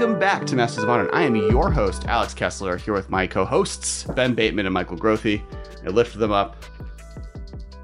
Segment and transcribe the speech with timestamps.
[0.00, 1.10] Welcome back to Masters of Modern.
[1.12, 5.42] I am your host, Alex Kessler, here with my co-hosts, Ben Bateman and Michael Grothy.
[5.84, 6.64] I lift them up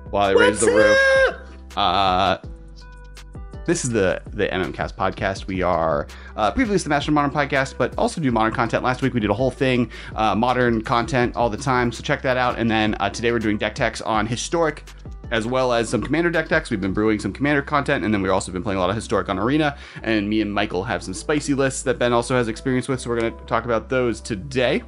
[0.08, 1.76] while I raise the roof.
[1.76, 2.38] Uh,
[3.66, 5.46] this is the the MMCast podcast.
[5.46, 6.06] We are
[6.36, 8.82] uh, previously the Master of Modern podcast, but also do modern content.
[8.82, 11.92] Last week we did a whole thing, uh, modern content all the time.
[11.92, 12.58] So check that out.
[12.58, 14.84] And then uh, today we're doing deck techs on historic
[15.30, 16.70] as well as some commander deck decks.
[16.70, 18.96] We've been brewing some commander content, and then we've also been playing a lot of
[18.96, 19.76] historic on arena.
[20.02, 23.10] And me and Michael have some spicy lists that Ben also has experience with, so
[23.10, 24.82] we're going to talk about those today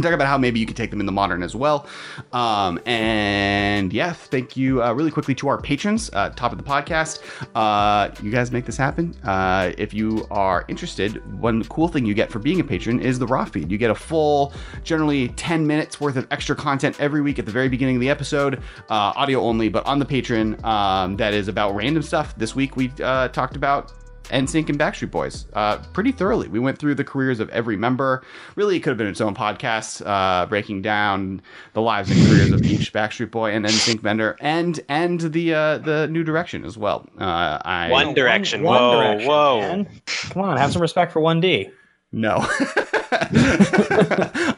[0.00, 1.86] talk about how maybe you could take them in the modern as well.
[2.32, 6.64] Um, and yeah, thank you uh, really quickly to our patrons, uh, top of the
[6.64, 7.20] podcast.
[7.54, 9.14] Uh, you guys make this happen.
[9.24, 13.18] Uh, if you are interested, one cool thing you get for being a patron is
[13.18, 13.70] the raw feed.
[13.70, 14.52] You get a full,
[14.84, 18.10] generally 10 minutes worth of extra content every week at the very beginning of the
[18.10, 20.62] episode, uh, audio only, but on the Patreon.
[20.64, 22.36] Um, that is about random stuff.
[22.36, 23.92] This week we uh, talked about
[24.24, 26.48] NSYNC and Backstreet Boys uh, pretty thoroughly.
[26.48, 28.22] We went through the careers of every member.
[28.56, 31.42] Really, it could have been its own podcast, uh, breaking down
[31.74, 35.78] the lives and careers of each Backstreet Boy and NSYNC member, and and the uh,
[35.78, 37.06] the New Direction as well.
[37.18, 38.62] Uh, I, One Direction.
[38.62, 39.60] One whoa, Direction, whoa.
[39.60, 39.88] man.
[40.06, 41.70] Come on, have some respect for 1D.
[42.12, 42.36] No.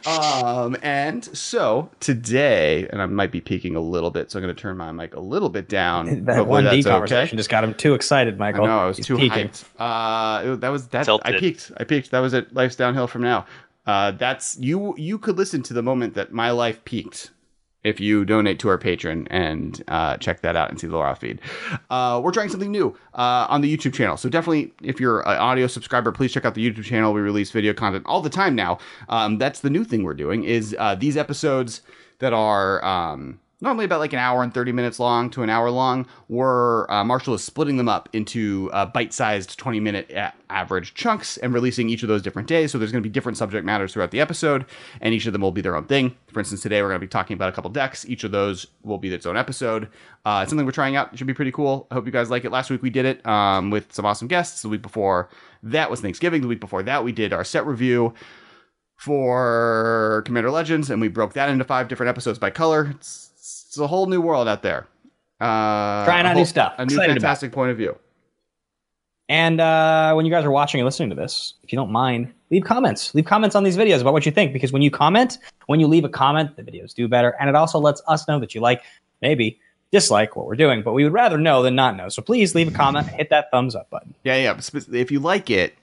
[0.05, 4.55] um, and so today, and I might be peaking a little bit, so I'm going
[4.55, 6.25] to turn my mic a little bit down.
[6.25, 8.67] That 1D that's conversation just got him too excited, I Michael.
[8.67, 9.49] know I was He's too peaking.
[9.49, 9.63] hyped.
[9.79, 11.07] Uh, it- that was that.
[11.23, 11.71] I peaked.
[11.77, 12.11] I peaked.
[12.11, 12.53] That was it.
[12.53, 13.45] Life's downhill from now.
[13.85, 14.95] Uh, that's you.
[14.97, 17.31] You could listen to the moment that my life peaked
[17.85, 21.13] if you donate to our patron and uh, check that out and see the raw
[21.13, 21.39] feed.
[21.89, 24.17] Uh, we're trying something new uh, on the YouTube channel.
[24.17, 27.13] So definitely, if you're an audio subscriber, please check out the YouTube channel.
[27.13, 28.79] We release video content all the time now.
[29.07, 31.81] Um, that's the new thing we're doing is uh, these episodes
[32.19, 35.69] that are um, normally about like an hour and 30 minutes long to an hour
[35.69, 36.07] long.
[36.29, 41.37] We're uh, Marshall is splitting them up into uh, bite-sized 20 minute a- average chunks
[41.37, 42.71] and releasing each of those different days.
[42.71, 44.65] So there's going to be different subject matters throughout the episode,
[45.01, 46.15] and each of them will be their own thing.
[46.27, 48.07] For instance, today we're going to be talking about a couple decks.
[48.07, 49.89] Each of those will be its own episode.
[50.23, 51.11] Uh, it's something we're trying out.
[51.11, 51.87] It should be pretty cool.
[51.91, 52.51] I hope you guys like it.
[52.51, 54.61] Last week we did it um, with some awesome guests.
[54.61, 55.29] The week before
[55.63, 56.41] that was Thanksgiving.
[56.41, 58.13] The week before that we did our set review
[58.97, 62.91] for Commander Legends, and we broke that into five different episodes by color.
[62.91, 63.31] It's,
[63.75, 64.87] it's a whole new world out there.
[65.41, 66.75] Uh, Trying out new stuff.
[66.77, 67.97] A new Excited fantastic point of view.
[69.27, 72.33] And uh, when you guys are watching and listening to this, if you don't mind,
[72.51, 73.13] leave comments.
[73.13, 75.87] Leave comments on these videos about what you think, because when you comment, when you
[75.87, 78.61] leave a comment, the videos do better, and it also lets us know that you
[78.61, 78.83] like,
[79.21, 79.59] maybe
[79.91, 80.83] dislike what we're doing.
[80.83, 82.07] But we would rather know than not know.
[82.07, 84.13] So please leave a comment, hit that thumbs up button.
[84.23, 84.59] Yeah, yeah.
[84.91, 85.75] If you like it,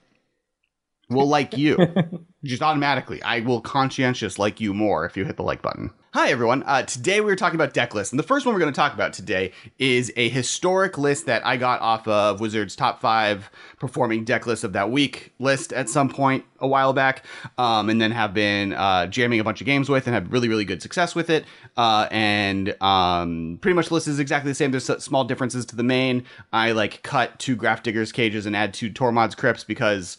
[1.10, 1.76] we'll like you.
[2.44, 3.22] Just automatically.
[3.22, 5.90] I will conscientious like you more if you hit the like button.
[6.14, 6.62] Hi, everyone.
[6.64, 8.12] Uh, today we are talking about deck lists.
[8.12, 11.44] And the first one we're going to talk about today is a historic list that
[11.46, 13.48] I got off of Wizards' top five
[13.80, 17.24] performing deck list of that week list at some point a while back.
[17.56, 20.50] Um, and then have been uh, jamming a bunch of games with and had really,
[20.50, 21.46] really good success with it.
[21.78, 24.70] Uh, and um, pretty much list is exactly the same.
[24.70, 26.24] There's small differences to the main.
[26.52, 30.18] I like cut two Grafdigger's cages and add two Tormod's Crypts because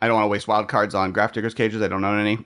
[0.00, 1.82] I don't want to waste wild cards on Grafdigger's cages.
[1.82, 2.44] I don't own any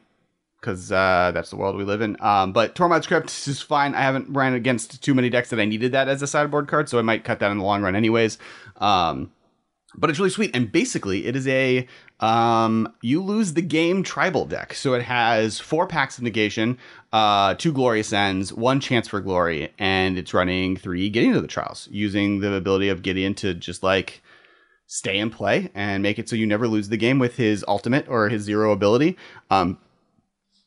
[0.66, 2.16] because uh, that's the world we live in.
[2.18, 3.94] Um, but Tormod's Crypt is fine.
[3.94, 6.88] I haven't ran against too many decks that I needed that as a sideboard card,
[6.88, 8.36] so I might cut that in the long run anyways.
[8.78, 9.30] Um,
[9.94, 11.86] but it's really sweet, and basically, it is a
[12.18, 14.74] um, you lose the game tribal deck.
[14.74, 16.78] So it has four Pacts of Negation,
[17.12, 21.46] uh, two glorious ends, one chance for glory, and it's running three Gideon to the
[21.46, 24.20] trials using the ability of Gideon to just like
[24.88, 28.08] stay and play and make it so you never lose the game with his ultimate
[28.08, 29.16] or his zero ability.
[29.50, 29.78] Um,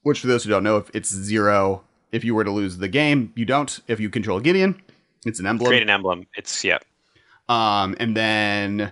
[0.03, 2.87] which, for those who don't know, if it's zero, if you were to lose the
[2.87, 3.79] game, you don't.
[3.87, 4.81] If you control Gideon,
[5.25, 5.69] it's an emblem.
[5.69, 6.25] Create an emblem.
[6.35, 6.79] It's yeah.
[7.47, 8.91] Um, and then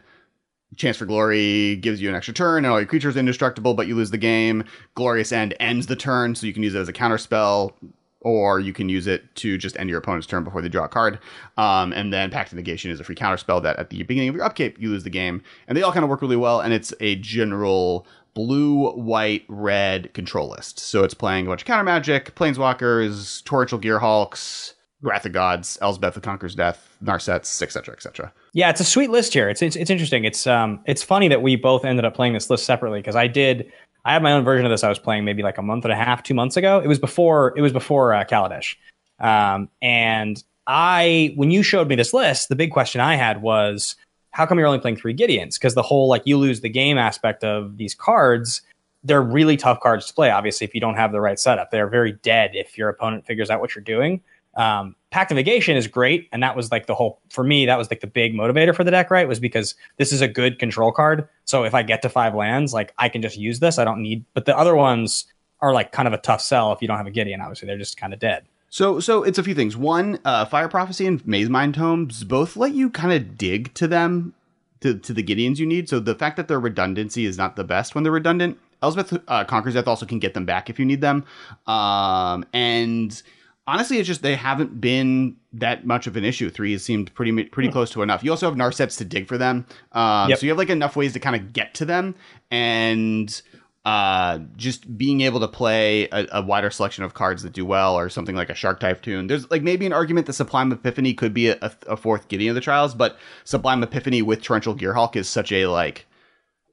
[0.75, 3.87] Chance for Glory gives you an extra turn, and all your creatures are indestructible, but
[3.87, 4.63] you lose the game.
[4.95, 7.75] Glorious End ends the turn, so you can use it as a counter spell,
[8.21, 10.89] or you can use it to just end your opponent's turn before they draw a
[10.89, 11.19] card.
[11.57, 14.29] Um, and then Pact of Negation is a free counter spell that at the beginning
[14.29, 16.59] of your upkeep you lose the game, and they all kind of work really well.
[16.59, 18.05] And it's a general
[18.37, 20.79] blue, white, red control list.
[20.79, 26.13] So it's playing a bunch of counter magic, planeswalkers, torrential gearhulks, Wrath of Gods, Elspeth
[26.13, 28.31] the Conqueror's Death, Narsets, etc., etc.
[28.53, 29.49] Yeah, it's a sweet list here.
[29.49, 30.23] It's it's, it's interesting.
[30.23, 33.25] It's um it's funny that we both ended up playing this list separately because I
[33.25, 33.71] did
[34.05, 35.91] I had my own version of this I was playing maybe like a month and
[35.91, 36.79] a half, two months ago.
[36.79, 38.75] It was before it was before uh, Kaladesh.
[39.19, 43.95] Um and I when you showed me this list, the big question I had was
[44.31, 45.55] how come you're only playing three Gideons?
[45.55, 48.61] Because the whole like you lose the game aspect of these cards,
[49.03, 50.29] they're really tough cards to play.
[50.29, 53.49] Obviously, if you don't have the right setup, they're very dead if your opponent figures
[53.49, 54.21] out what you're doing.
[54.55, 57.65] Um, Pact of Negation is great, and that was like the whole for me.
[57.65, 59.27] That was like the big motivator for the deck, right?
[59.27, 61.29] Was because this is a good control card.
[61.45, 63.77] So if I get to five lands, like I can just use this.
[63.77, 64.25] I don't need.
[64.33, 65.25] But the other ones
[65.61, 67.39] are like kind of a tough sell if you don't have a Gideon.
[67.39, 68.45] Obviously, they're just kind of dead.
[68.69, 69.77] So, so it's a few things.
[69.77, 74.33] One, uh, Fire Prophecy and Mazemind Tomes both let you kind of dig to them,
[74.81, 75.89] to, to the Gideons you need.
[75.89, 78.59] So the fact that their redundancy is not the best when they're redundant.
[78.83, 81.25] Elspeth uh, Conquers Death also can get them back if you need them.
[81.65, 83.21] Um, and
[83.65, 86.49] honestly, it's just they haven't been that much of an issue.
[86.49, 87.73] Three has seemed pretty pretty hmm.
[87.73, 88.23] close to enough.
[88.23, 90.39] You also have Narsets to dig for them, um, yep.
[90.39, 92.15] so you have like enough ways to kind of get to them,
[92.51, 93.41] and
[93.87, 97.97] uh, just being able to play a, a, wider selection of cards that do well,
[97.97, 99.27] or something like a Shark Typhoon.
[99.27, 102.55] There's like maybe an argument that Sublime Epiphany could be a, a fourth Gideon of
[102.55, 106.05] the Trials, but Sublime Epiphany with Torrential Gearhulk is such a like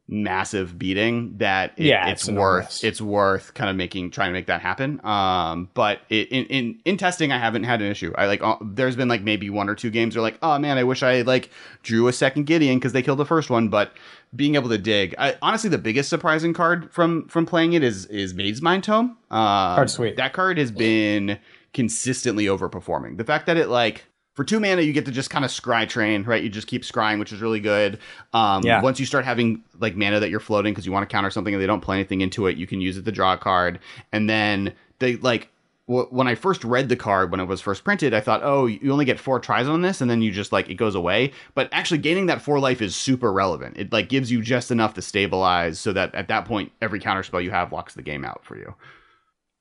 [0.06, 4.32] massive beating that it, yeah, it's, it's worth it's worth kind of making trying to
[4.32, 5.00] make that happen.
[5.06, 8.12] Um, but it, in in in testing, I haven't had an issue.
[8.18, 10.78] I like uh, there's been like maybe one or two games where like oh man,
[10.78, 11.50] I wish I like
[11.84, 13.68] drew a second Gideon because they killed the first one.
[13.68, 13.92] But
[14.34, 18.06] being able to dig, I, honestly, the biggest surprising card from from playing it is
[18.06, 19.16] is Mazemind Tome.
[19.30, 20.16] Um, card sweet.
[20.16, 21.38] That card has been
[21.72, 23.16] consistently overperforming.
[23.16, 24.04] The fact that it like
[24.34, 26.42] for two mana, you get to just kind of scry train, right?
[26.42, 27.98] You just keep scrying, which is really good.
[28.32, 28.82] Um, yeah.
[28.82, 31.54] Once you start having like mana that you're floating because you want to counter something
[31.54, 33.78] and they don't play anything into it, you can use it to draw a card.
[34.12, 35.50] And then they like
[35.86, 38.90] when I first read the card when it was first printed, I thought, oh, you
[38.90, 41.32] only get four tries on this, and then you just like it goes away.
[41.54, 43.76] But actually, gaining that four life is super relevant.
[43.76, 47.22] It like gives you just enough to stabilize so that at that point, every counter
[47.22, 48.74] spell you have locks the game out for you.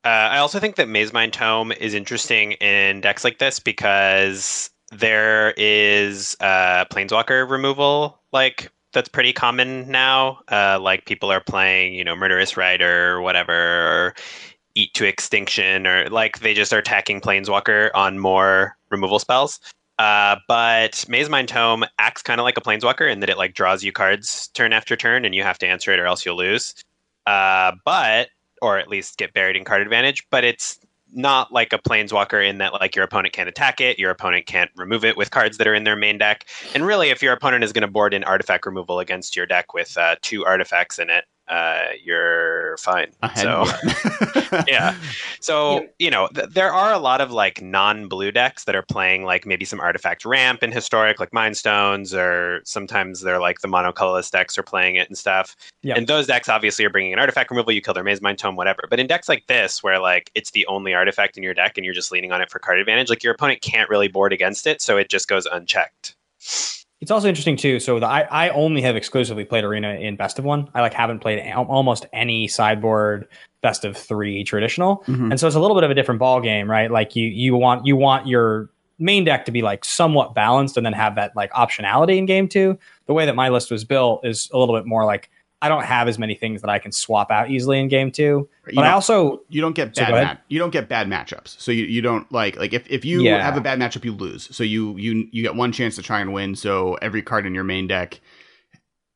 [0.04, 5.52] Uh, I also think that Mazemind Tome is interesting in decks like this because there
[5.56, 10.40] is uh, Planeswalker removal, like that's pretty common now.
[10.50, 14.14] Uh, like people are playing, you know, Murderous Rider or whatever, or
[14.74, 19.60] Eat to Extinction, or like they just are attacking Planeswalker on more removal spells.
[19.98, 23.84] Uh, but Mazemind Tome acts kind of like a Planeswalker in that it like draws
[23.84, 26.74] you cards turn after turn, and you have to answer it or else you'll lose.
[27.26, 28.28] Uh, but
[28.60, 30.78] or at least get buried in card advantage, but it's
[31.14, 34.70] not like a planeswalker in that like your opponent can't attack it, your opponent can't
[34.76, 36.46] remove it with cards that are in their main deck.
[36.74, 39.74] And really, if your opponent is going to board in artifact removal against your deck
[39.74, 43.12] with uh, two artifacts in it, uh, you're fine.
[43.36, 43.64] So,
[44.66, 44.96] yeah.
[45.40, 48.82] So, you know, th- there are a lot of like non blue decks that are
[48.82, 53.68] playing like maybe some artifact ramp in historic, like Mindstones, or sometimes they're like the
[53.68, 55.54] monocolorless decks are playing it and stuff.
[55.82, 55.98] Yep.
[55.98, 58.84] And those decks obviously are bringing an artifact removal, you kill their Mazemind Tome, whatever.
[58.88, 61.84] But in decks like this, where like it's the only artifact in your deck and
[61.84, 64.66] you're just leaning on it for card advantage, like your opponent can't really board against
[64.66, 64.80] it.
[64.80, 66.16] So it just goes unchecked.
[67.04, 67.80] It's also interesting too.
[67.80, 70.70] So the, I I only have exclusively played Arena in Best of One.
[70.72, 73.28] I like haven't played almost any sideboard
[73.60, 75.30] Best of Three traditional, mm-hmm.
[75.30, 76.90] and so it's a little bit of a different ball game, right?
[76.90, 80.86] Like you you want you want your main deck to be like somewhat balanced and
[80.86, 82.78] then have that like optionality in game two.
[83.04, 85.28] The way that my list was built is a little bit more like
[85.62, 88.48] I don't have as many things that I can swap out easily in game two.
[88.66, 91.58] You but I also you don't get bad so mat- you don't get bad matchups.
[91.58, 93.42] So you, you don't like like if, if you yeah.
[93.42, 94.54] have a bad matchup you lose.
[94.54, 96.54] So you you you get one chance to try and win.
[96.54, 98.20] So every card in your main deck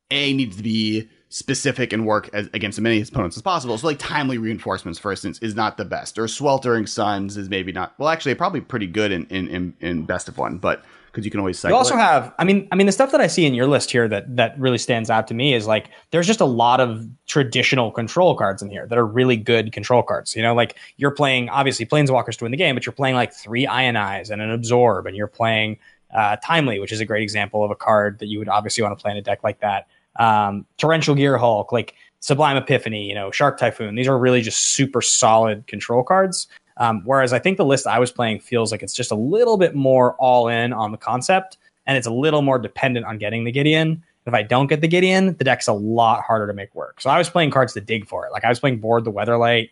[0.09, 3.77] A needs to be specific and work as, against as many opponents as possible.
[3.77, 6.17] So like timely reinforcements, for instance, is not the best.
[6.17, 10.05] Or sweltering suns is maybe not well actually probably pretty good in in, in, in
[10.05, 11.75] best of one, but because you can always cycle.
[11.75, 11.99] You also it.
[11.99, 14.35] have, I mean, I mean, the stuff that I see in your list here that
[14.35, 18.35] that really stands out to me is like there's just a lot of traditional control
[18.35, 20.35] cards in here that are really good control cards.
[20.35, 23.33] You know, like you're playing obviously Planeswalkers to win the game, but you're playing like
[23.33, 25.77] three Ionize and an Absorb, and you're playing
[26.13, 28.97] uh, Timely, which is a great example of a card that you would obviously want
[28.97, 29.87] to play in a deck like that.
[30.19, 33.95] Um, Torrential Gearhulk, like Sublime Epiphany, you know, Shark Typhoon.
[33.95, 36.47] These are really just super solid control cards.
[36.79, 39.57] Um, whereas I think the list I was playing feels like it's just a little
[39.57, 43.43] bit more all in on the concept, and it's a little more dependent on getting
[43.43, 44.03] the Gideon.
[44.25, 47.01] If I don't get the Gideon, the deck's a lot harder to make work.
[47.01, 48.31] So I was playing cards to dig for it.
[48.31, 49.69] Like I was playing Board the Weatherlight.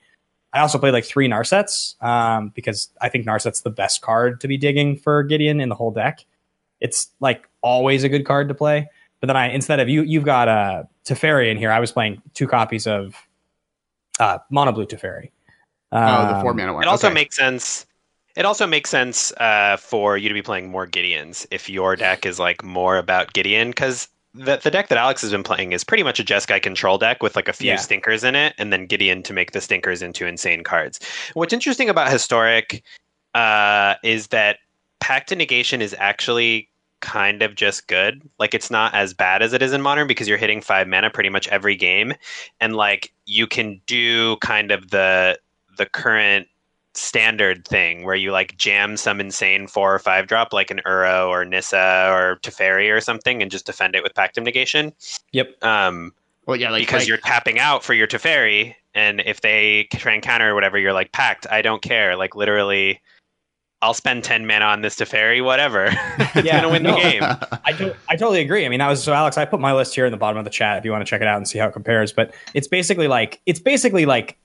[0.54, 4.48] I also played like three Narsets um, because I think Narset's the best card to
[4.48, 6.26] be digging for Gideon in the whole deck.
[6.80, 8.90] It's like always a good card to play.
[9.20, 11.72] But then I instead of you, you've got uh, Teferi in here.
[11.72, 13.16] I was playing two copies of
[14.20, 15.30] uh, Mono Blue Teferi.
[15.92, 16.84] Um, oh, the four mana one.
[16.84, 17.14] It also okay.
[17.14, 17.86] makes sense.
[18.36, 22.26] It also makes sense uh, for you to be playing more Gideons if your deck
[22.26, 25.84] is like more about Gideon because the, the deck that Alex has been playing is
[25.84, 27.78] pretty much a Jeskai control deck with like a few yeah.
[27.78, 31.00] stinkers in it, and then Gideon to make the stinkers into insane cards.
[31.34, 32.84] What's interesting about Historic
[33.34, 34.60] uh, is that
[35.00, 38.28] Pact to Negation is actually kind of just good.
[38.40, 41.10] Like it's not as bad as it is in Modern because you're hitting five mana
[41.10, 42.14] pretty much every game,
[42.60, 45.40] and like you can do kind of the
[45.78, 46.48] the current
[46.94, 51.28] standard thing where you like jam some insane four or five drop like an Uro
[51.30, 54.92] or Nissa or Teferi or something and just defend it with Pact of Negation.
[55.32, 55.64] Yep.
[55.64, 56.12] Um,
[56.48, 60.14] Well, yeah, like because like- you're tapping out for your Teferi, and if they try
[60.14, 61.46] and counter or whatever, you're like packed.
[61.52, 62.16] I don't care.
[62.16, 63.00] Like literally,
[63.84, 65.90] I'll spend ten mana on this Teferi, whatever.
[66.18, 66.96] it's Yeah, gonna win no.
[66.96, 67.22] the game.
[67.64, 68.66] I, to- I totally agree.
[68.66, 69.38] I mean, that was so Alex.
[69.38, 71.10] I put my list here in the bottom of the chat if you want to
[71.10, 72.12] check it out and see how it compares.
[72.12, 74.36] But it's basically like it's basically like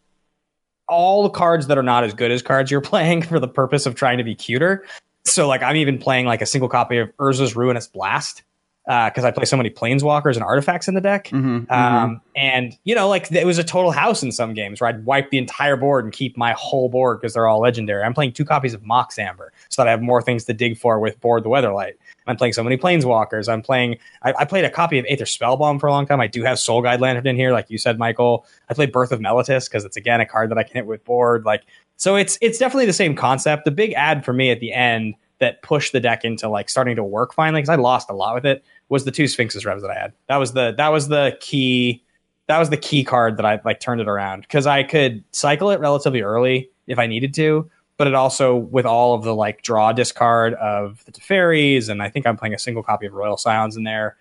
[0.93, 3.87] all the cards that are not as good as cards you're playing for the purpose
[3.87, 4.85] of trying to be cuter.
[5.25, 8.43] So like I'm even playing like a single copy of Urza's Ruinous Blast
[8.85, 11.29] because I play so many planeswalkers and artifacts in the deck.
[11.29, 11.71] Mhm, mhm.
[11.71, 15.05] Um, and you know, like it was a total house in some games where I'd
[15.05, 18.03] wipe the entire board and keep my whole board because they're all legendary.
[18.03, 20.77] I'm playing two copies of Mox Amber so that I have more things to dig
[20.77, 21.95] for with Board the Weatherlight.
[22.27, 23.53] I'm playing so many planeswalkers.
[23.53, 23.99] I'm playing.
[24.23, 26.21] I, I played a copy of Aether Spellbomb for a long time.
[26.21, 28.47] I do have Soul Guide Lantern in here, like you said, Michael.
[28.69, 31.05] I played Birth of Meletis because it's again a card that I can hit with
[31.05, 31.45] board.
[31.45, 31.63] Like
[31.97, 33.65] so, it's it's definitely the same concept.
[33.65, 36.95] The big ad for me at the end that pushed the deck into like starting
[36.95, 39.83] to work finally because I lost a lot with it was the two Sphinx's Revs
[39.83, 40.13] that I had.
[40.29, 42.05] That was the that was the key
[42.47, 45.71] that was the key card that I like turned it around because I could cycle
[45.71, 49.63] it relatively early if I needed to, but it also with all of the like
[49.63, 53.37] draw discard of the Teferis, and I think I'm playing a single copy of Royal
[53.37, 54.17] Scions in there.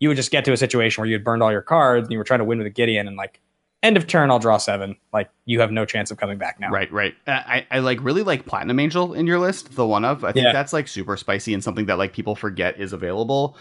[0.00, 2.12] You would just get to a situation where you had burned all your cards and
[2.12, 3.40] you were trying to win with a Gideon, and like
[3.82, 4.96] end of turn, I'll draw seven.
[5.12, 6.70] Like you have no chance of coming back now.
[6.70, 7.14] Right, right.
[7.26, 10.24] Uh, I, I like really like Platinum Angel in your list, the one of.
[10.24, 10.52] I think Yeah.
[10.52, 13.56] that's like super spicy and something that like people forget is available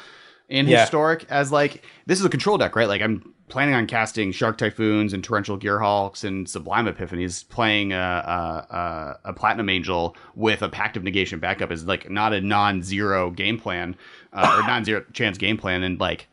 [0.50, 0.82] in Yeah.
[0.82, 2.88] historic as like this is a control deck, right?
[2.88, 7.48] Like I'm planning on casting Shark Typhoons and Torrential Gearhulks and Sublime Epiphanies.
[7.50, 12.10] Playing a, a, a, a Platinum Angel with a Pact of Negation backup is like
[12.10, 13.96] not a non-zero game plan
[14.32, 16.28] uh, or non-zero chance game plan, and like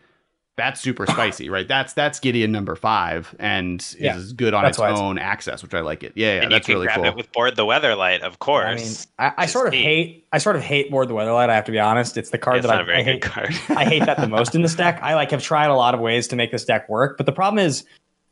[0.61, 1.67] that's super spicy, right?
[1.67, 4.17] That's that's Gideon number five, and Yeah.
[4.17, 6.13] is good on its why it's- own access, which I like it.
[6.15, 7.07] Yeah, yeah, and that's you can really grab cool.
[7.07, 8.67] it with board the Weatherlight, of course.
[9.19, 9.83] I mean, I, I sort of neat.
[9.83, 10.27] hate.
[10.33, 11.49] I sort of hate Board the Weatherlight.
[11.51, 12.17] I have to be honest.
[12.17, 13.23] It's the card it's that not I, a very I good hate.
[13.23, 13.55] card.
[13.77, 15.01] I hate that the most in this deck.
[15.03, 17.33] I like have tried a lot of ways to make this deck work, but the
[17.33, 17.85] problem is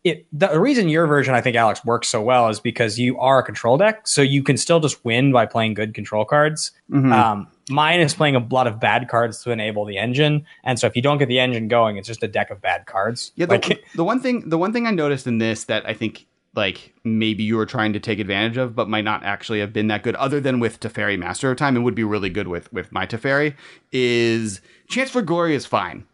[0.04, 3.38] it the reason your version I think Alex works so well is because you are
[3.38, 6.70] a control deck, so you can still just win by playing good control cards.
[6.90, 7.12] Mhm.
[7.12, 10.86] Um, mine is playing a lot of bad cards to enable the engine, and so
[10.86, 13.32] if you don't get the engine going, it's just a deck of bad cards.
[13.36, 15.94] Yeah, the, Like, the one thing the one thing I noticed in this that I
[15.94, 19.72] think like maybe you were trying to take advantage of, but might not actually have
[19.72, 22.48] been that good, other than with Teferi Master of Time, it would be really good
[22.48, 23.54] with with my Teferi,
[23.92, 26.04] is Chance for Glory is fine.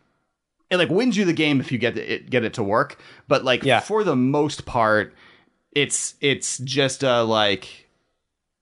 [0.74, 3.44] It like wins you the game if you get it get it to work, but
[3.44, 3.80] like Yeah.
[3.80, 5.14] for the most part,
[5.72, 7.88] it's it's just uh like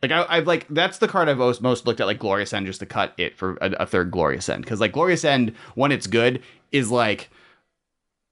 [0.03, 2.67] like I, I've like that's the card I've most, most looked at like Glorious End
[2.67, 5.93] just to cut it for a, a third Glorious End because like Glorious End when
[5.93, 6.43] it's good
[6.73, 7.31] is like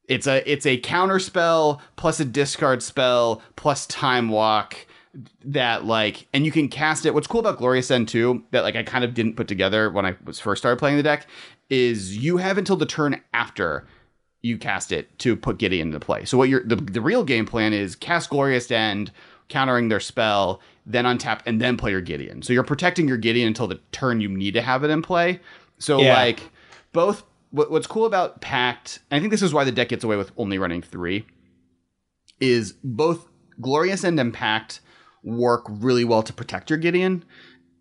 [0.08, 4.76] it's a it's a counter spell plus a discard spell plus time walk
[5.44, 7.14] that like and you can cast it.
[7.14, 10.04] What's cool about Glorious End too that like I kind of didn't put together when
[10.06, 11.26] I was first started playing the deck
[11.70, 13.86] is you have until the turn after
[14.42, 16.24] you cast it to put Gideon into play.
[16.24, 19.12] So what your the, the real game plan is cast Glorious End,
[19.48, 22.42] countering their spell, then untap and then play your Gideon.
[22.42, 25.40] So you're protecting your Gideon until the turn you need to have it in play.
[25.78, 26.14] So Yeah.
[26.14, 26.50] like
[26.92, 30.04] both what, what's cool about Pact, and I think this is why the deck gets
[30.04, 31.26] away with only running three,
[32.38, 33.28] is both
[33.60, 34.80] Glorious End and Pact
[35.22, 37.24] work really well to protect your Gideon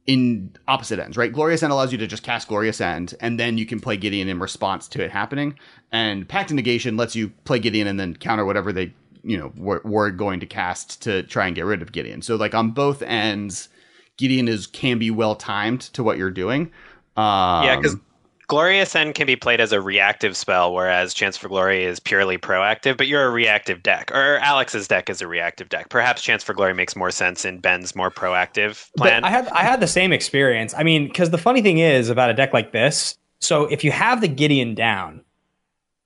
[0.07, 1.31] in opposite ends, right?
[1.31, 4.27] Glorious End allows you to just cast Glorious End, and then you can play Gideon
[4.27, 5.57] in response to it happening.
[5.91, 9.51] And Pact of Negation lets you play Gideon and then counter whatever they, you know,
[9.55, 12.21] were, were going to cast to try and get rid of Gideon.
[12.21, 13.69] So like on both ends,
[14.17, 16.71] Gideon is can be well timed to what you're doing.
[17.15, 17.95] Um, yeah, because
[18.49, 22.39] Glorious End can be played as a reactive spell, whereas Chance for Glory is purely
[22.39, 22.97] proactive.
[22.97, 25.89] But you're a reactive deck, or Alex's deck is a reactive deck.
[25.89, 29.23] Perhaps Chance for Glory makes more sense in Ben's more proactive But plan.
[29.23, 30.73] I had I had the same experience.
[30.75, 33.15] I mean, because the funny thing is about a deck like this.
[33.39, 35.23] So if you have the Gideon down,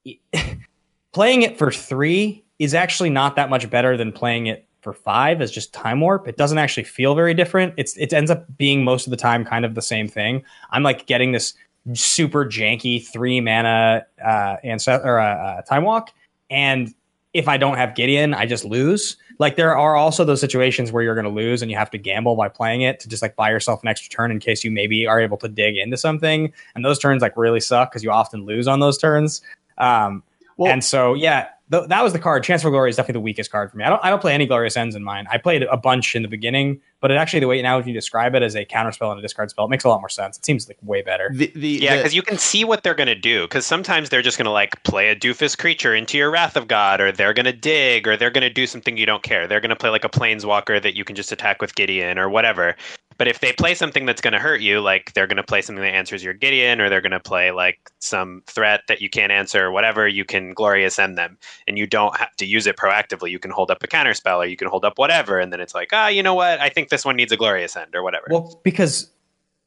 [1.14, 5.42] playing it for three is actually not that much better than playing it for five
[5.42, 6.28] as just time warp.
[6.28, 7.74] It doesn't actually feel very different.
[7.78, 10.44] It's it ends up being most of the time kind of the same thing.
[10.72, 11.54] I'm like getting this
[11.94, 16.12] super janky three mana uh, ancest- or uh, uh, time walk,
[16.50, 16.94] and
[17.34, 19.18] if I don't have Gideon, I just lose.
[19.40, 21.98] Like there are also those situations where you're going to lose and you have to
[21.98, 24.70] gamble by playing it to just like buy yourself an extra turn in case you
[24.70, 26.54] maybe are able to dig into something.
[26.76, 29.42] And those turns like really suck because you often lose on those turns.
[29.80, 30.22] Um,
[30.58, 32.44] Well- and so yeah, th- that was the card.
[32.44, 33.84] Chance for Glory is definitely the weakest card for me.
[33.84, 35.26] I don't I don't play any Glorious Ends in mine.
[35.32, 37.92] I played a bunch in the beginning, but it actually the way now if you
[37.92, 40.38] describe it as a counterspell and a discard spell, it makes a lot more sense.
[40.38, 41.32] It seems like way better.
[41.34, 43.42] The, the, Yeah, because you can see what they're going to do.
[43.42, 46.70] Because sometimes they're just going to like play a doofus creature into your Wrath of
[46.70, 49.48] God, or they're going to dig, or they're going to do something you don't care.
[49.48, 52.30] They're going to play like a Planeswalker that you can just attack with Gideon, or
[52.30, 52.78] whatever.
[53.18, 55.62] But if they play something that's going to hurt you, like they're going to play
[55.62, 59.10] something that answers your Gideon, or they're going to play like some threat that you
[59.10, 62.68] can't answer, or whatever, you can Glorious End them, and you don't have to use
[62.68, 63.30] it proactively.
[63.30, 65.60] You can hold up a counter spell, or you can hold up whatever, and then
[65.60, 66.60] it's like, ah, you know what?
[66.60, 68.28] I think this one needs a glorious end or whatever.
[68.30, 69.10] Well, because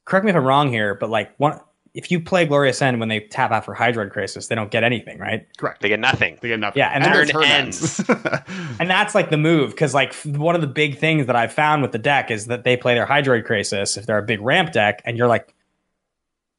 [0.04, 1.58] correct me if I'm wrong here, but like one,
[1.92, 4.84] if you play Glorious End when they tap out for Hydroid Krasis, they don't get
[4.84, 5.46] anything, right?
[5.56, 5.80] correct.
[5.80, 6.38] they get nothing.
[6.42, 6.78] They get nothing.
[6.78, 8.00] Yeah, and there's turn her ends.
[8.08, 8.42] ends.
[8.78, 11.80] And that's like the move because like one of the big things that I've found
[11.80, 14.72] with the deck is that they play their Hydroid Krasis if they're a big ramp
[14.72, 15.54] deck, and you're like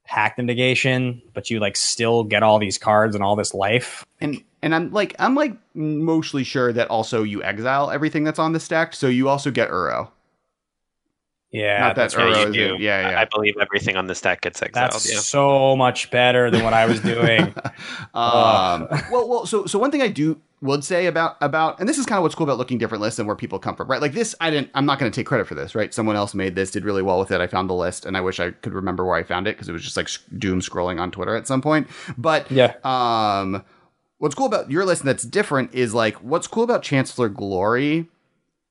[0.03, 4.05] hack the negation, but you like still get all these cards and all this life.
[4.19, 8.53] and and I'm like I'm like mostly sure that also you exile everything that's on
[8.53, 10.09] the stack, so you also get Uro.
[11.51, 12.75] Yeah, Not that that's Yeah, Uro you do.
[12.83, 13.19] yeah, yeah.
[13.21, 14.91] I believe everything on this deck gets exiled.
[14.91, 15.19] that's yeah.
[15.19, 17.41] so much better than what I was doing.
[18.13, 21.97] um, well, well, so so one thing I do would say about about, and this
[21.97, 24.01] is kind of what's cool about looking different lists and where people come from, right?
[24.01, 24.71] Like this, I didn't.
[24.75, 25.93] I'm not going to take credit for this, right?
[25.93, 27.39] Someone else made this, did really well with it.
[27.39, 29.69] I found the list, and I wish I could remember where I found it because
[29.69, 31.87] it was just like doom scrolling on Twitter at some point.
[32.17, 32.73] But Yeah.
[32.83, 33.63] um,
[34.17, 38.07] what's cool about your list that's different is like what's cool about Chance for Glory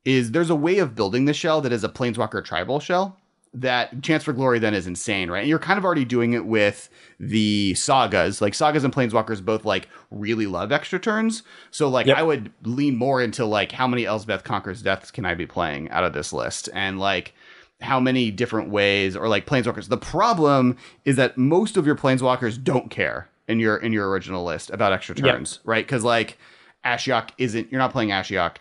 [0.07, 3.19] is there's a way of building the shell that is a Planeswalker tribal shell
[3.53, 5.41] that Chance for Glory then is insane, right?
[5.41, 8.43] And you're kind of already doing it with the sagas.
[8.43, 11.43] Like sagas and planeswalkers both like really love extra turns.
[11.71, 12.19] So like Yep.
[12.19, 15.91] I would lean more into like how many Elspeth Conquers Deaths can I be playing
[15.91, 16.69] out of this list?
[16.75, 17.33] And like
[17.81, 19.89] how many different ways or like planeswalkers.
[19.89, 24.45] The problem is that most of your planeswalkers don't care in your in your original
[24.45, 25.25] list about extra Yep.
[25.35, 25.85] turns, right?
[25.87, 26.37] Because like
[26.85, 28.57] Ashiok isn't you're not playing Ashiok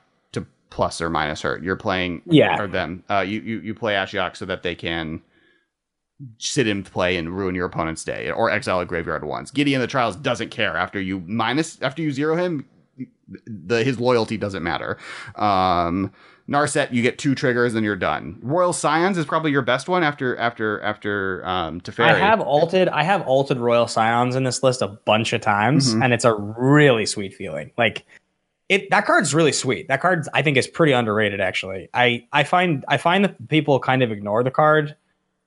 [0.76, 1.64] plus or minus hurt.
[1.64, 2.62] You're playing Yeah.
[2.62, 3.02] or them.
[3.10, 5.22] Uh, you, you you play Ashiok so that they can
[6.38, 9.52] sit in play and ruin your opponent's day or exile a graveyard once.
[9.52, 12.66] Gideon the Trials doesn't care after you minus after you zero him.
[13.48, 14.98] The his loyalty doesn't matter.
[15.36, 16.12] Um,
[16.50, 18.38] Narset, you get two triggers and you're done.
[18.44, 22.06] Royal Scions is probably your best one after after after um Teferi.
[22.12, 25.96] I have alted I have alted Royal Scions in this list a bunch of times,
[25.96, 26.04] Mhm.
[26.04, 27.72] and it's a really sweet feeling.
[27.78, 28.06] Like
[28.70, 29.88] it that card's really sweet.
[29.88, 31.90] That card I think is pretty underrated actually.
[31.94, 34.96] I I find I find that people kind of ignore the card.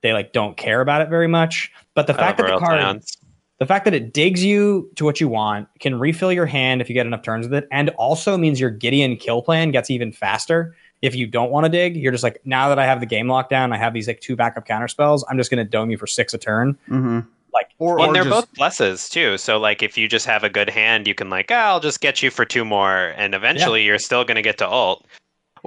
[0.01, 1.71] They like don't care about it very much.
[1.93, 3.17] But the fact that the card Scions.
[3.59, 6.87] the fact that it digs you to what you want, can refill your hand if
[6.87, 10.11] you get enough turns with it, and also means your Gideon kill plan gets even
[10.13, 10.75] faster.
[11.01, 13.29] If you don't want to dig, you're just like, now that I have the game
[13.29, 15.23] locked down, I have these like two backup counter spells.
[15.29, 16.77] I'm just going to dome you for six a turn.
[16.89, 17.25] Mhm.
[17.53, 19.37] Like, or, Well, or and they're just, both blesses too.
[19.37, 22.01] So like if you just have a good hand, you can like, ah, I'll just
[22.01, 25.05] get you for two more, and eventually you're still going to get to ult.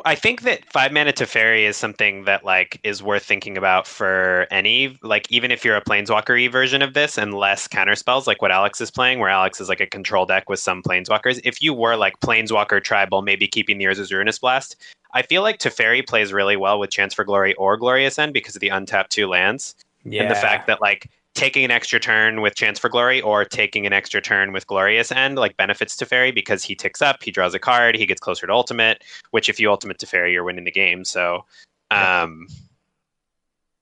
[0.04, 4.46] I think that five mana Teferi is something that like is worth thinking about for
[4.50, 8.26] any like even if you're a planeswalker y version of this and less counter spells
[8.26, 11.40] like what Alex is playing, where Alex is like a control deck with some planeswalkers.
[11.44, 14.76] If you were like planeswalker tribal, maybe keeping the Urza's Ruinous Blast,
[15.14, 18.56] I feel like Teferi plays really well with Chance for Glory or Glorious End because
[18.56, 20.22] of the untapped two lands yeah.
[20.22, 23.86] and the fact that like taking an extra turn with chance for glory or taking
[23.86, 27.30] an extra turn with glorious end like benefits to Teferi because he ticks up he
[27.30, 30.44] draws a card he gets closer to ultimate which if you ultimate to Teferi you're
[30.44, 31.04] winning the game.
[31.04, 31.44] So
[31.90, 32.46] um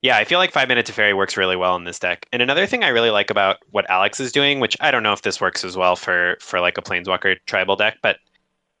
[0.01, 2.25] yeah i feel like five minute Teferi works really well in this deck.
[2.31, 5.13] And another thing i really like about what alex is doing which i don't know
[5.13, 8.17] if this works as well for for like a planeswalker tribal deck but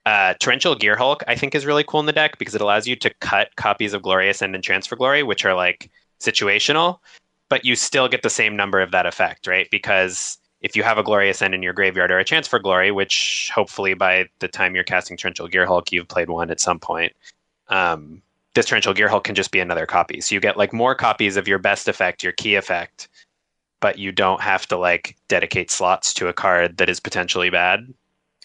[0.05, 2.87] uh, Torrential Gear Hulk, I think, is really cool in the deck because it allows
[2.87, 6.97] you to cut copies of Glorious End and Chance for Glory, which are like situational,
[7.51, 9.67] but you still get the same number of that effect, right?
[9.69, 12.91] Because if you have a Glorious End in your graveyard or a Chance for Glory,
[12.91, 16.79] which hopefully by the time you're casting Torrential Gear Hulk, you've played one at some
[16.79, 17.11] point,
[17.67, 18.21] um,
[18.53, 20.21] this Torrential Gear Hulk can just be another copy.
[20.21, 23.09] So you get like more copies of your best effect, your key effect,
[23.81, 27.93] but you don't have to like dedicate slots to a card that is potentially bad.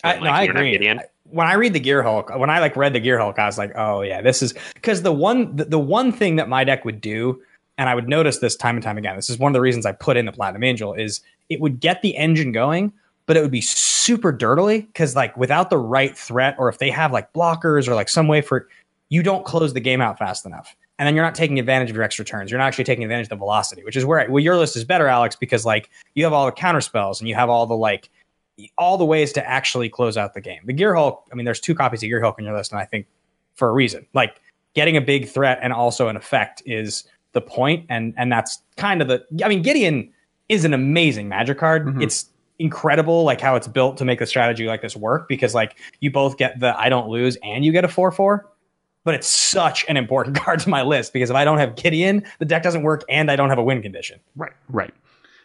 [0.03, 0.73] I, when, no, I agree.
[0.73, 1.01] Gideon.
[1.23, 3.57] When I read the Gear Hulk, when I like read the Gear Hulk, I was
[3.57, 6.85] like, oh yeah, this is because the one the, the one thing that my deck
[6.85, 7.41] would do,
[7.79, 9.17] and I would notice this time and time again.
[9.17, 11.81] This is one of the reasons I put in the Platinum Angel is it would
[11.81, 12.93] get the engine going,
[13.27, 16.91] but it would be super dirtily because like without the right threat or if they
[16.91, 18.69] have like blockers or like some way for
[19.09, 20.75] you don't close the game out fast enough.
[20.99, 22.51] And then you're not taking advantage of your extra turns.
[22.51, 24.85] You're not actually taking advantage of the velocity, which is where well, your list is
[24.85, 27.77] better, Alex, because like you have all the counter spells and you have all the
[27.77, 28.09] like
[28.79, 30.63] all the ways to actually close out the game.
[30.65, 32.81] The Gear Hulk, I mean, there's two copies of Gear Hulk on your list, and
[32.81, 33.07] I think
[33.57, 34.07] for a reason.
[34.15, 34.41] Like
[34.75, 37.05] getting a big threat and also an effect is
[37.37, 39.25] the point, and and that's kind of the.
[39.45, 40.11] I mean, Gideon
[40.49, 41.87] is an amazing Magic card.
[41.87, 42.03] Mhm.
[42.03, 42.27] It's
[42.59, 46.11] incredible, like how it's built to make a strategy like this work because like you
[46.11, 48.51] both get the I don't lose and you get a four four.
[49.05, 52.25] but it's such an important card to my list because if I don't have Gideon,
[52.41, 54.19] the deck doesn't work and I don't have a win condition.
[54.35, 54.93] Right, right.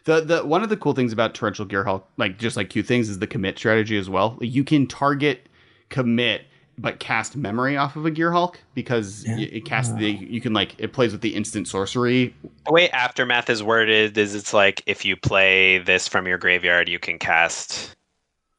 [0.04, 3.08] The the one of the cool things about torrential Gearhulk, like just like Q things,
[3.08, 4.36] is the commit strategy as well.
[4.40, 5.48] You can target
[5.90, 6.42] commit
[6.78, 9.38] but cast memory off of a Gear Hulk because Yeah.
[9.38, 12.34] it casts the you can like it plays with the instant sorcery.
[12.66, 16.88] The way aftermath is worded is it's like if you play this from your graveyard,
[16.88, 17.94] you can cast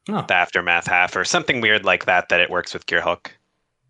[0.08, 0.22] Oh.
[0.28, 2.28] the aftermath half or something weird like that.
[2.28, 3.34] That it works with Gear Hulk.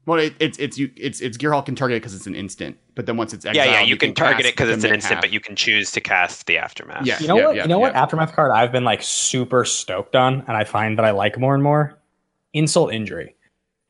[0.06, 2.76] Well, it, it's it's you it's it's Gearhulk can target it because it's an instant,
[2.94, 5.14] but then once it's exiled, yeah, yeah, you, can, target it because it's an instant,
[5.14, 5.22] half.
[5.22, 7.06] but you can choose to cast the aftermath.
[7.06, 7.18] Yeah.
[7.20, 7.56] You know what?
[7.56, 10.98] yeah, you know what aftermath card I've been like super stoked on, and I find
[10.98, 11.98] that I like more and more.
[12.52, 13.34] Insult injury.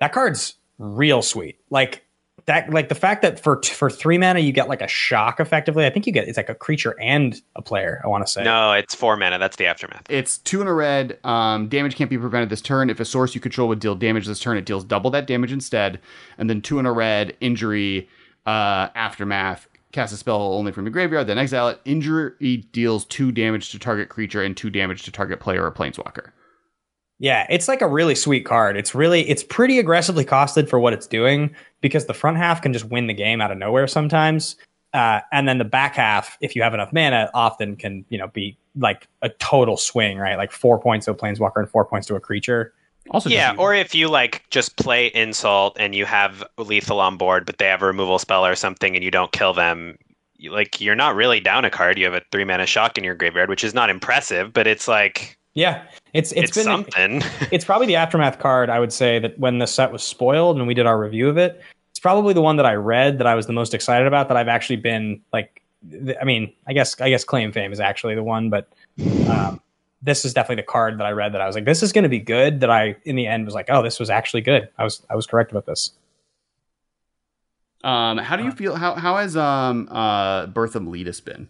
[0.00, 1.58] That card's real sweet.
[1.70, 2.04] Like
[2.46, 2.70] that.
[2.70, 5.86] Like the fact that for for three mana you get like a shock effectively.
[5.86, 8.00] I think you get it's like a creature and a player.
[8.04, 8.44] I want to say.
[8.44, 9.38] No, it's four mana.
[9.38, 10.04] That's the aftermath.
[10.08, 11.18] It's two in a red.
[11.24, 12.90] Um, damage can't be prevented this turn.
[12.90, 15.52] If a source you control would deal damage this turn, it deals double that damage
[15.52, 16.00] instead.
[16.38, 17.36] And then two in a red.
[17.40, 18.08] Injury.
[18.46, 19.68] Uh, aftermath.
[19.92, 21.80] Cast a spell only from your graveyard, then exile it.
[21.84, 26.30] Injury deals two damage to target creature and two damage to target player or planeswalker.
[27.18, 28.76] Yeah, it's like a really sweet card.
[28.76, 32.72] It's really it's pretty aggressively costed for what it's doing because the front half can
[32.72, 34.56] just win the game out of nowhere sometimes.
[34.92, 38.28] Uh, and then the back half, if you have enough mana, often can, you know,
[38.28, 40.36] be like a total swing, right?
[40.36, 42.72] Like four points to a planeswalker and four points to a creature.
[43.10, 47.16] Also, Yeah, just- or if you like just play insult and you have lethal on
[47.16, 49.98] board, but they have a removal spell or something, and you don't kill them,
[50.36, 51.98] you, like you're not really down a card.
[51.98, 54.88] You have a three mana shock in your graveyard, which is not impressive, but it's
[54.88, 57.22] like Yeah, it's it's, it's been something.
[57.52, 60.66] it's probably the aftermath card I would say that when the set was spoiled and
[60.66, 63.36] we did our review of it, it's probably the one that I read that I
[63.36, 67.00] was the most excited about that I've actually been like th- I mean, I guess
[67.00, 68.68] I guess claim fame is actually the one, but
[69.28, 69.60] um,
[70.02, 72.02] this is definitely the card that I read that I was like, this is going
[72.02, 72.60] to be good.
[72.60, 74.68] That I in the end was like, oh, this was actually good.
[74.78, 75.92] I was I was correct about this.
[77.82, 78.74] um, how do you feel?
[78.76, 81.48] How how has um uh Birth of Meletis been?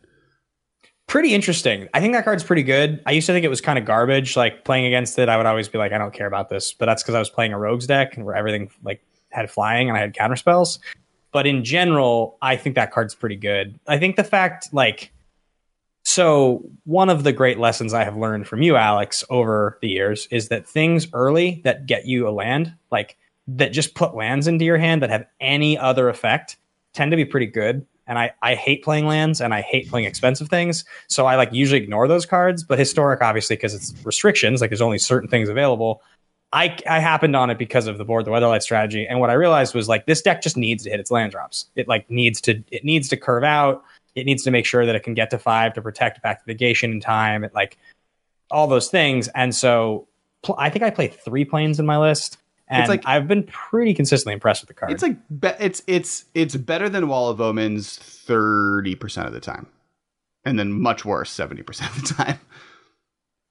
[1.06, 1.88] Pretty interesting.
[1.92, 3.02] I think that card's pretty good.
[3.06, 4.36] I used to think it was kind of garbage.
[4.36, 6.72] Like playing against it, I would always be like, I don't care about this.
[6.72, 9.98] But that's because I was playing a rogues deck where everything like had flying and
[9.98, 10.78] I had counter spells.
[11.30, 13.78] But in general, I think that card's pretty good.
[13.86, 15.12] I think the fact like
[16.04, 20.28] so one of the great lessons I have learned from you, Alex, over the years
[20.30, 23.16] is that things early that get you a land, like
[23.48, 26.56] that just put lands into your hand that have any other effect,
[26.92, 27.86] tend to be pretty good.
[28.06, 30.84] And I, I hate playing lands and I hate playing expensive things.
[31.08, 32.62] So I like usually ignore those cards.
[32.62, 36.02] But historic, obviously, because it's restrictions, like there's only certain things available.
[36.52, 39.06] I, I happened on it because of the board, the weatherlight strategy.
[39.08, 41.66] And what I realized was like this deck just needs to hit its land drops.
[41.74, 43.82] It like needs to it needs to curve out.
[44.14, 46.48] It needs to make sure that it can get to five to protect back to
[46.48, 47.42] negation in time.
[47.42, 47.76] It like
[48.50, 49.26] all those things.
[49.28, 50.06] And so
[50.42, 52.38] pl- I think I play three planes in my list.
[52.74, 54.92] And It's like- I've been pretty consistently impressed with the card.
[54.92, 59.40] It's like be- it's it's it's better than Wall of Omens thirty percent of the
[59.40, 59.66] time,
[60.44, 62.38] and then much worse seventy percent of the time.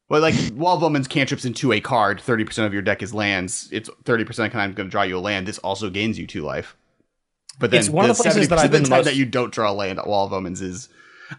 [0.09, 3.13] Well, like Wall of Omens cantrips into a card, thirty percent of your deck is
[3.13, 3.69] lands.
[3.71, 5.47] It's thirty percent of the time going to draw you a land.
[5.47, 6.75] This also gains you two life.
[7.57, 9.51] But then It's one of the places that I've been the most- that you don't
[9.51, 10.89] draw a land at Wall of Omens is,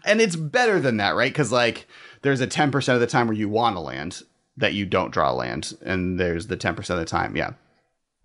[0.03, 1.31] and it's better than that, right?
[1.31, 1.87] Because like
[2.21, 4.23] there's a ten percent of the time where you want a land
[4.57, 7.51] that you don't draw a land, and there's the ten percent of the time, yeah.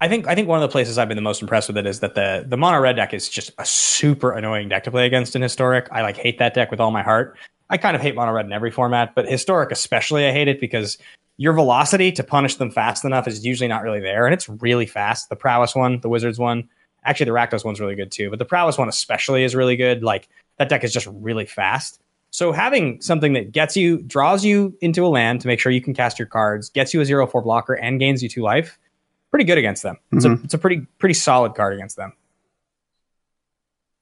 [0.00, 1.86] I think I think one of the places I've been the most impressed with it
[1.86, 5.06] is that the the mono red deck is just a super annoying deck to play
[5.06, 5.88] against in historic.
[5.92, 7.36] I like hate that deck with all my heart.
[7.68, 10.58] I kind of hate mono red in every format, but historic especially I hate it
[10.58, 10.96] because
[11.36, 14.86] your velocity to punish them fast enough is usually not really there, and it's really
[14.86, 15.28] fast.
[15.28, 16.68] The prowess one, the wizards one,
[17.04, 20.02] actually the Rakdos one's really good too, but the prowess one especially is really good.
[20.02, 22.00] Like that deck is just really fast.
[22.30, 25.82] So having something that gets you draws you into a land to make sure you
[25.82, 28.78] can cast your cards, gets you a zero four blocker, and gains you two life
[29.30, 29.96] pretty good against them.
[30.12, 32.12] It's a it's a pretty pretty solid card against them.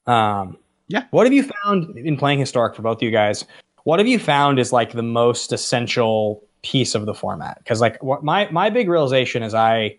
[0.06, 1.04] Um, Yeah.
[1.10, 3.44] What have you found in playing historic for both of you guys?
[3.84, 7.58] What have you found is like the most essential piece of the format?
[7.58, 9.98] Because like what my my big realization is I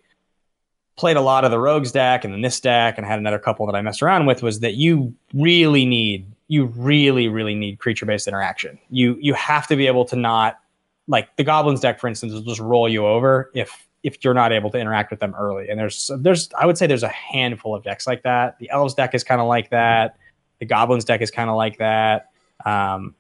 [0.97, 3.65] played a lot of the rogues deck and then this deck and had another couple
[3.67, 8.05] that I messed around with was that you really need you really really need creature
[8.05, 8.79] based interaction.
[8.89, 10.59] You you have to be able to not
[11.07, 14.51] like the goblins deck for instance will just roll you over if if you're not
[14.53, 15.69] able to interact with them early.
[15.69, 18.57] And there's there's I would say there's a handful of decks like that.
[18.59, 20.17] The elves deck is kind of like that.
[20.59, 22.31] The goblins deck is kind of like that.
[22.65, 23.15] Um,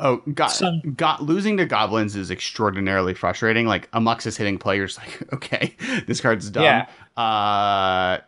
[0.00, 3.66] Oh, got, Some- got losing to goblins is extraordinarily frustrating.
[3.66, 5.74] Like Amux is hitting players like, okay,
[6.06, 6.62] this card's dumb.
[6.62, 6.86] Yeah.
[7.20, 8.18] Uh,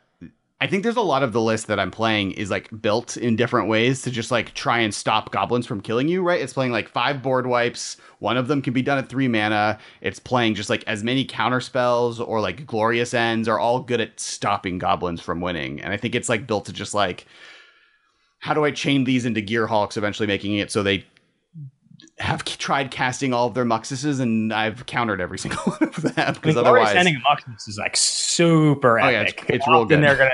[0.62, 3.34] I think there's a lot of the list that I'm playing is like built in
[3.34, 6.38] different ways to just like try and stop goblins from killing you, right?
[6.40, 7.96] It's playing like five board wipes.
[8.18, 9.78] One of them can be done at three mana.
[10.02, 14.02] It's playing just like as many counter spells or like glorious ends are all good
[14.02, 15.80] at stopping goblins from winning.
[15.80, 17.26] And I think it's like built to just like
[18.40, 21.06] how do I chain these into Gearhulks, eventually making it so they
[22.18, 26.34] have tried casting all of their muxuses and I've countered every single one of them
[26.34, 29.12] because I mean, otherwise ending a muxus is like super Oh, epic.
[29.38, 30.02] yeah, it's- it's real good.
[30.02, 30.30] They're gonna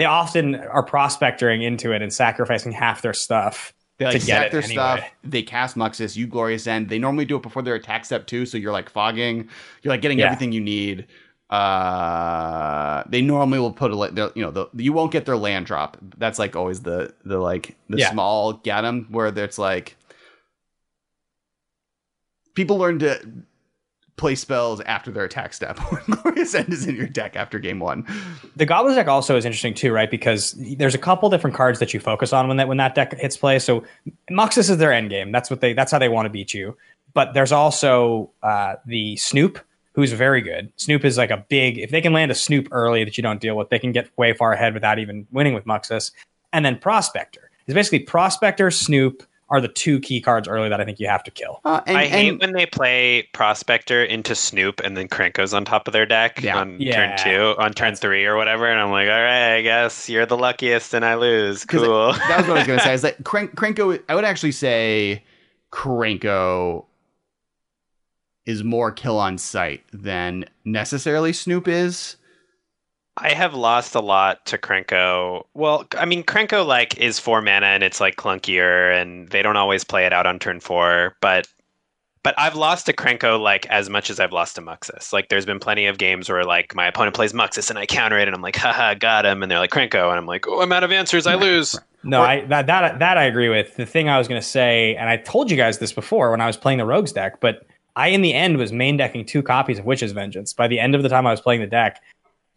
[0.00, 3.72] they often are prospectoring into it and sacrificing half their stuff.
[3.98, 4.72] They like to get sack it their anyway.
[4.74, 5.00] stuff.
[5.22, 6.16] They cast Muxus.
[6.16, 6.88] You glorious end.
[6.88, 9.48] They normally do it before their attack step too, so you're like fogging.
[9.82, 10.26] You're like getting Yeah.
[10.26, 11.06] everything you need.
[11.50, 15.98] Uh, they normally will put a you know the, you won't get their land drop.
[16.16, 18.10] That's like always the the like the Yeah.
[18.10, 19.96] small get 'em where it's like
[22.54, 23.20] people learn to
[24.20, 25.78] play spells after their attack step.
[25.90, 28.06] when glorious end is in your deck after game one.
[28.54, 30.10] The Goblins deck also is interesting too, right?
[30.10, 33.18] Because there's a couple different cards that you focus on when that when that deck
[33.18, 33.58] hits play.
[33.58, 33.82] So
[34.30, 35.32] Muxus is their end game.
[35.32, 36.76] That's what they that's how they want to beat you.
[37.14, 39.58] But there's also uh, the Snoop,
[39.94, 40.70] who's very good.
[40.76, 43.40] Snoop is like a big if they can land a Snoop early that you don't
[43.40, 46.12] deal with, they can get way far ahead without even winning with Muxus.
[46.52, 50.84] And then Prospector is basically Prospector, Snoop are the two key cards early that I
[50.84, 51.60] think you have to kill.
[51.64, 55.64] Uh, and, I hate and- when they play Prospector into Snoop and then Krenko's on
[55.64, 56.56] top of their deck Yeah.
[56.58, 57.16] on Yeah.
[57.16, 60.26] turn two, on turn three or whatever, and I'm like, all right, I guess you're
[60.26, 61.64] the luckiest and I lose.
[61.64, 62.12] Cool.
[62.12, 62.94] that was what I was gonna say.
[62.94, 64.00] Is that Kren- Krenko?
[64.08, 65.24] I would actually say
[65.72, 66.84] Krenko
[68.46, 72.16] is more kill on sight than necessarily Snoop is.
[73.16, 75.44] I have lost a lot to Krenko.
[75.54, 79.56] Well, I mean, Krenko like is four mana and it's like clunkier, and they don't
[79.56, 81.16] always play it out on turn four.
[81.20, 81.46] But
[82.22, 85.12] but I've lost to Krenko like as much as I've lost to Muxus.
[85.12, 88.18] Like, there's been plenty of games where like my opponent plays Muxus and I counter
[88.18, 90.60] it, and I'm like, haha, got him, and they're like Krenko, and I'm like, oh,
[90.60, 91.78] I'm out of answers, I lose.
[92.02, 93.76] No, Or- I that that that I agree with.
[93.76, 96.40] The thing I was going to say, and I told you guys this before when
[96.40, 99.42] I was playing the Rogues deck, but I in the end was main decking two
[99.42, 102.00] copies of Witch's Vengeance by the end of the time I was playing the deck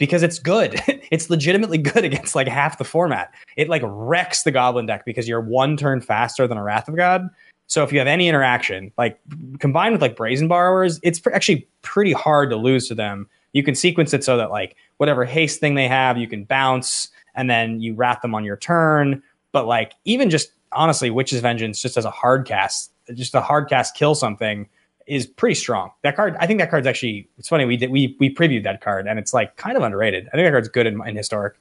[0.03, 0.81] because it's good.
[1.11, 3.33] it's legitimately good against like half the format.
[3.55, 6.97] It like wrecks the Goblin deck because you're one turn faster than a Wrath of
[6.97, 7.29] God.
[7.67, 9.17] So if you have any interaction, like
[9.59, 13.29] combined with like Brazen Borrowers, it's pr- actually pretty hard to lose to them.
[13.53, 17.07] You can sequence it so that like whatever haste thing they have, you can bounce
[17.33, 19.23] and then you wrath them on your turn.
[19.53, 23.69] But like even just honestly, Witch's Vengeance just as a hard cast, just a hard
[23.69, 24.67] cast kill something
[25.07, 25.91] is pretty strong.
[26.03, 27.29] That card, I think that card's actually.
[27.37, 30.27] It's funny we did we we previewed that card and it's like kind of underrated.
[30.27, 31.55] I think that card's good in, in historic.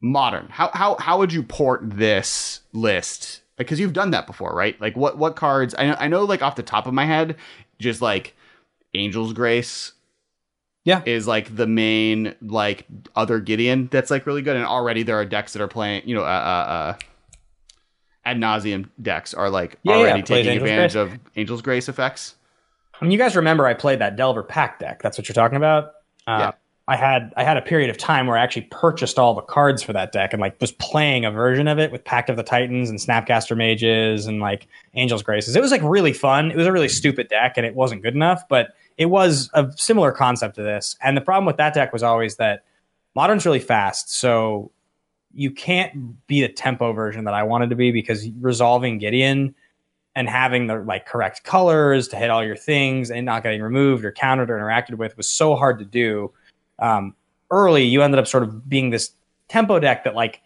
[0.00, 0.48] Modern.
[0.48, 3.42] How how how would you port this list?
[3.56, 4.80] Because you've done that before, right?
[4.80, 5.74] Like what what cards?
[5.76, 7.36] I know, I know like off the top of my head,
[7.78, 8.36] just like
[8.94, 9.92] Angel's Grace.
[10.84, 11.02] Yeah.
[11.04, 15.24] is like the main like other Gideon that's like really good, and already there are
[15.26, 16.08] decks that are playing.
[16.08, 16.94] You know, uh, uh, uh
[18.24, 22.36] Ad Nauseam decks are like Yeah, yeah, already plays taking advantage of Angel's Grace effects.
[23.00, 25.02] I mean, you guys remember I played that Delver Pack deck.
[25.02, 25.94] That's what you're talking about.
[26.26, 26.52] Uh, Yeah.
[26.88, 29.82] I had I had a period of time where I actually purchased all the cards
[29.82, 32.42] for that deck and like was playing a version of it with Pact of the
[32.42, 35.54] Titans and Snapcaster Mages and like Angel's Graces.
[35.54, 36.50] It was like really fun.
[36.50, 39.70] It was a really stupid deck and it wasn't good enough, but it was a
[39.76, 40.96] similar concept to this.
[41.02, 42.64] And the problem with that deck was always that
[43.14, 44.70] modern's really fast, so
[45.34, 49.54] you can't be the tempo version that I wanted to be because resolving Gideon
[50.14, 54.04] and having the like correct colors to hit all your things and not getting removed
[54.04, 56.32] or countered or interacted with was so hard to do.
[56.78, 57.14] Um,
[57.50, 59.12] early, you ended up sort of being this
[59.48, 60.40] tempo deck that like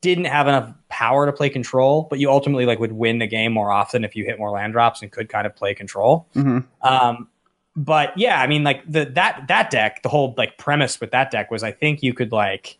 [0.00, 3.52] didn't have enough power to play control, but you ultimately like would win the game
[3.52, 6.26] more often if you hit more land drops and could kind of play control.
[6.34, 6.58] Mm-hmm.
[6.86, 7.28] Um,
[7.76, 11.30] but yeah, I mean, like the that that deck, the whole like premise with that
[11.30, 12.78] deck was I think you could like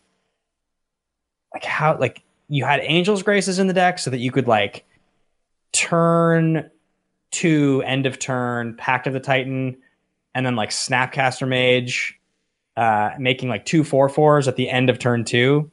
[1.55, 4.85] like how like you had Angels Graces in the deck so that you could like
[5.73, 6.71] turn
[7.33, 9.77] to end of turn, Pact of the Titan,
[10.35, 12.19] and then like Snapcaster Mage,
[12.77, 15.71] uh, making like two four fours at the end of turn two,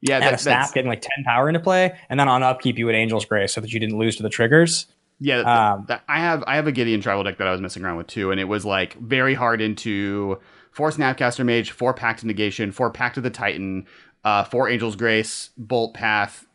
[0.00, 2.78] Yeah, that, a snap that's getting like ten power into play, and then on upkeep
[2.78, 4.86] you would Angels Grace so that you didn't lose to the triggers.
[5.20, 5.38] yeah.
[5.38, 7.84] that- Um, that- I have I have a Gideon tribal deck that I was messing
[7.84, 10.38] around with too, and it was like very hard into
[10.72, 13.86] four Snapcaster Mage, four Pact of Negation, four Pact of the Titan,
[14.24, 16.46] uh, four Angel's Grace, Bolt Path,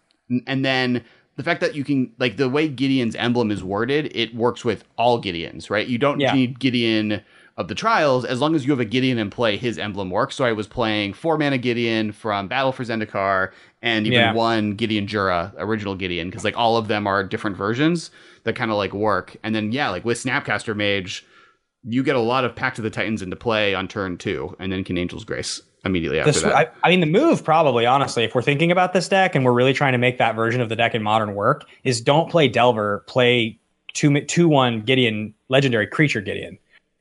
[0.46, 1.04] and then
[1.38, 4.84] the fact that you can like the way Gideon's emblem is worded, it works with
[4.98, 5.88] all Gideons, right?
[5.88, 6.34] You don't Yeah.
[6.34, 7.22] need Gideon
[7.58, 10.36] of the trials as long as you have a Gideon in play, his emblem works.
[10.36, 14.34] So I was playing four mana Gideon from Battle for Zendikar and even Yeah.
[14.34, 18.12] one Gideon Jura, original Gideon, because like all of them are different versions
[18.44, 19.36] that kind of like work.
[19.44, 21.26] And then yeah, like with Snapcaster Mage,
[21.84, 24.72] you get a lot of Pact of the Titans into play on turn two, and
[24.72, 26.56] then can Angel's Grace immediately after This, that.
[26.56, 29.54] I, I mean, the move probably, honestly, if we're thinking about this deck and we're
[29.54, 32.48] really trying to make that version of the deck in modern work, is don't play
[32.48, 33.60] Delver, play
[33.94, 36.58] two two one Gideon, legendary creature Gideon,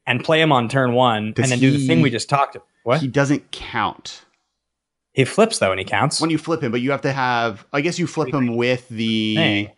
[0.06, 2.56] and play him on turn one, Does and then do the thing we just talked.
[2.56, 2.66] about.
[2.82, 4.24] What He doesn't count
[5.12, 6.20] he flips though, and he counts.
[6.20, 7.66] when you flip him, but you have to have.
[7.72, 9.74] I guess you flip him with the Hey.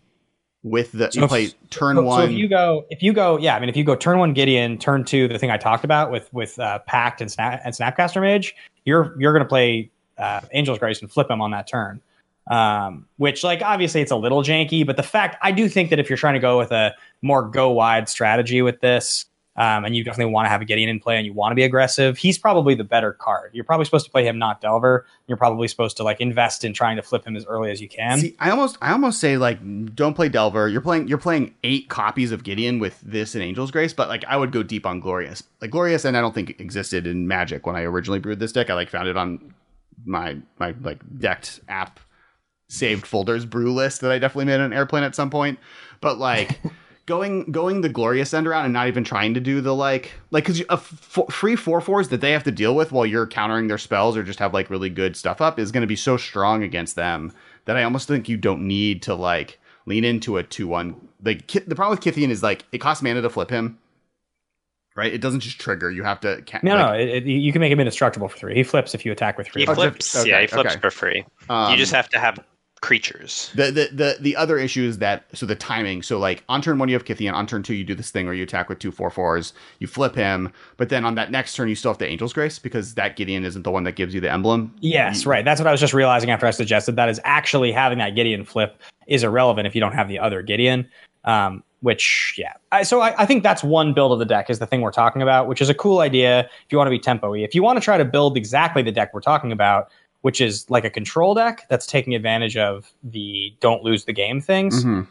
[0.62, 2.20] With the you play turn So, one.
[2.20, 4.32] so if you go, if you go, yeah, I mean, if you go turn one
[4.32, 7.74] Gideon, turn two, the thing I talked about with with uh, Pact and Snap and
[7.74, 11.66] Snapcaster Mage, you're you're going to play uh, Angel's Grace and flip him on that
[11.66, 12.00] turn.
[12.48, 16.00] Um, which, like, obviously, it's a little janky, but the fact I do think that
[16.00, 19.94] if you're trying to go with a more go wide strategy with this, um, and
[19.94, 22.16] you definitely want to have a Gideon in play and you want to be aggressive,
[22.16, 23.50] he's probably the better card.
[23.52, 25.04] You're probably supposed to play him, not Delver.
[25.26, 27.88] You're probably supposed to like invest in trying to flip him as early as you
[27.88, 28.18] can.
[28.18, 29.58] See, I almost, I almost say like,
[29.94, 30.68] don't play Delver.
[30.68, 34.24] You're playing, you're playing eight copies of Gideon with this and Angel's Grace, but like,
[34.26, 35.42] I would go deep on Glorious.
[35.60, 38.70] Like Glorious, and I don't think existed in Magic when I originally brewed this deck.
[38.70, 39.54] I like found it on
[40.04, 42.00] my my like decked app
[42.68, 45.58] saved folders brew list that I definitely made on airplane at some point.
[46.00, 46.58] But like.
[47.12, 50.44] Going going the glorious end around and not even trying to do the like like
[50.44, 53.68] because a f- free four fours that they have to deal with while you're countering
[53.68, 56.16] their spells or just have like really good stuff up is going to be so
[56.16, 57.30] strong against them
[57.66, 60.96] that I almost think you don't need to like lean into a two one.
[61.22, 63.78] Like the problem with Kytheon is like it costs mana to flip him,
[64.96, 65.12] right?
[65.12, 65.90] It doesn't just trigger.
[65.90, 66.40] You have to.
[66.46, 68.54] Ca- No, like, no, it, it- you can make him indestructible for three.
[68.54, 69.62] He flips if you attack with three.
[69.62, 70.16] He Oh, flips.
[70.16, 70.80] okay, yeah, he flips okay.
[70.80, 71.24] for free.
[71.50, 72.38] um, you just have to have
[72.82, 73.50] creatures.
[73.54, 76.02] The, the the the other issue is that so the timing.
[76.02, 78.26] So like on turn one you have Kytheon, on turn two you do this thing
[78.26, 81.54] where you attack with two four fours, you flip him, but then on that next
[81.54, 84.12] turn you still have the Angel's Grace because that Gideon isn't the one that gives
[84.14, 84.74] you the emblem.
[84.80, 85.44] Yes, You- right.
[85.44, 88.44] That's what I was just realizing after I suggested that is actually having that Gideon
[88.44, 90.86] flip is irrelevant if you don't have the other Gideon.
[91.24, 92.52] Um, which, yeah.
[92.70, 94.92] I, so I, I think that's one build of the deck is the thing we're
[94.92, 97.38] talking about, which is a cool idea if you want to be tempo-y.
[97.38, 99.90] If you want to try to build exactly the deck we're talking about,
[100.22, 104.40] which is like a control deck that's taking advantage of the don't lose the game
[104.40, 105.06] things, Mhm.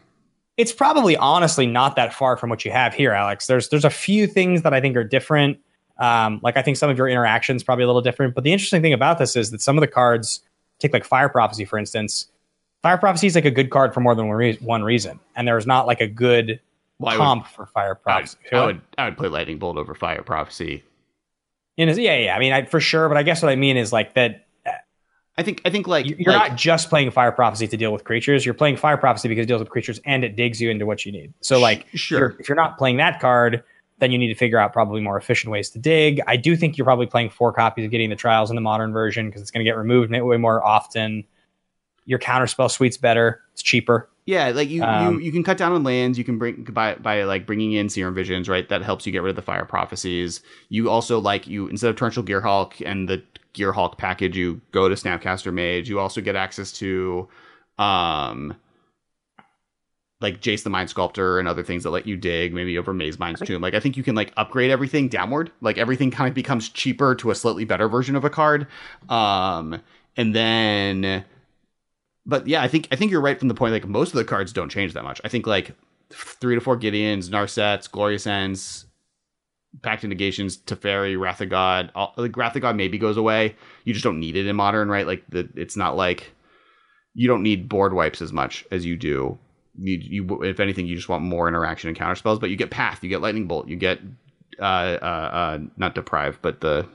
[0.58, 3.48] it's probably honestly not that far from what you have here, Alex.
[3.48, 5.60] There's there's a few things that I think are different.
[5.98, 8.34] Um, like I think some of your interactions probably a little different.
[8.36, 10.42] But the interesting thing about this is that some of the cards,
[10.80, 12.28] take like Fire Prophecy for instance.
[12.82, 15.48] Fire Prophecy is like a good card for more than one, rea- one reason, and
[15.48, 16.60] there's not like a good
[16.98, 18.38] Well, I would- comp for Fire I would, Prophecy.
[18.52, 20.84] I would I would play Lightning Bolt over Fire Prophecy.
[21.78, 22.36] In his- yeah, yeah.
[22.36, 23.08] I mean, I, for sure.
[23.08, 24.46] But I guess what I mean is like that.
[25.38, 28.04] I think I think like You're like, not just playing Fire Prophecy to deal with
[28.04, 28.46] creatures.
[28.46, 31.06] You're playing Fire Prophecy because it deals with creatures and it digs you into what
[31.06, 31.34] you need.
[31.42, 32.20] So like sure.
[32.20, 33.64] you're, if you're not playing that card,
[34.00, 36.20] then you need to figure out probably more efficient ways to dig.
[36.28, 38.92] I do think you're probably playing four copies of Gideon the trials in the modern
[38.92, 41.24] version because it's going to get removed way more often.
[42.06, 43.42] Your counterspell suite's better.
[43.62, 44.10] It's cheaper.
[44.26, 46.18] Yeah, like you, Um, you you can cut down on lands.
[46.18, 48.68] You can bring by by like bringing in serum visions, right?
[48.70, 50.42] That helps you get rid of the fire prophecies.
[50.70, 53.22] You also like you instead of torrential gearhulk and the
[53.54, 55.90] gearhulk package, you go to snapcaster mage.
[55.90, 57.28] You also get access to,
[57.78, 58.56] um,
[60.22, 63.46] like Jace the Mind Sculptor and other things that let you dig, maybe over Mazemind
[63.46, 63.62] Tome.
[63.62, 65.52] Like I think you can like upgrade everything downward.
[65.62, 68.66] Like everything kind of becomes cheaper to a slightly better version of a card.
[69.10, 69.82] Um,
[70.18, 71.26] and then
[72.26, 74.26] but yeah, I think I think you're right from the point like most of the
[74.26, 75.20] cards don't change that much.
[75.24, 75.76] I think like
[76.12, 78.86] three to four Gideons, Narsets, Glorious Ends,
[79.82, 81.92] Pact of Negations, Teferi, Wrath of God.
[81.96, 83.56] All, like Wrath of God maybe goes away.
[83.86, 85.08] You just don't need it in modern, right?
[85.08, 86.32] Like the it's not like
[87.14, 89.38] you don't need board wipes as much as you do.
[89.78, 92.40] You, you if anything, you just want more interaction and counter spells.
[92.40, 94.00] But you get Path, you get Lightning Bolt, you get
[94.60, 96.88] uh uh, uh not Deprive, but the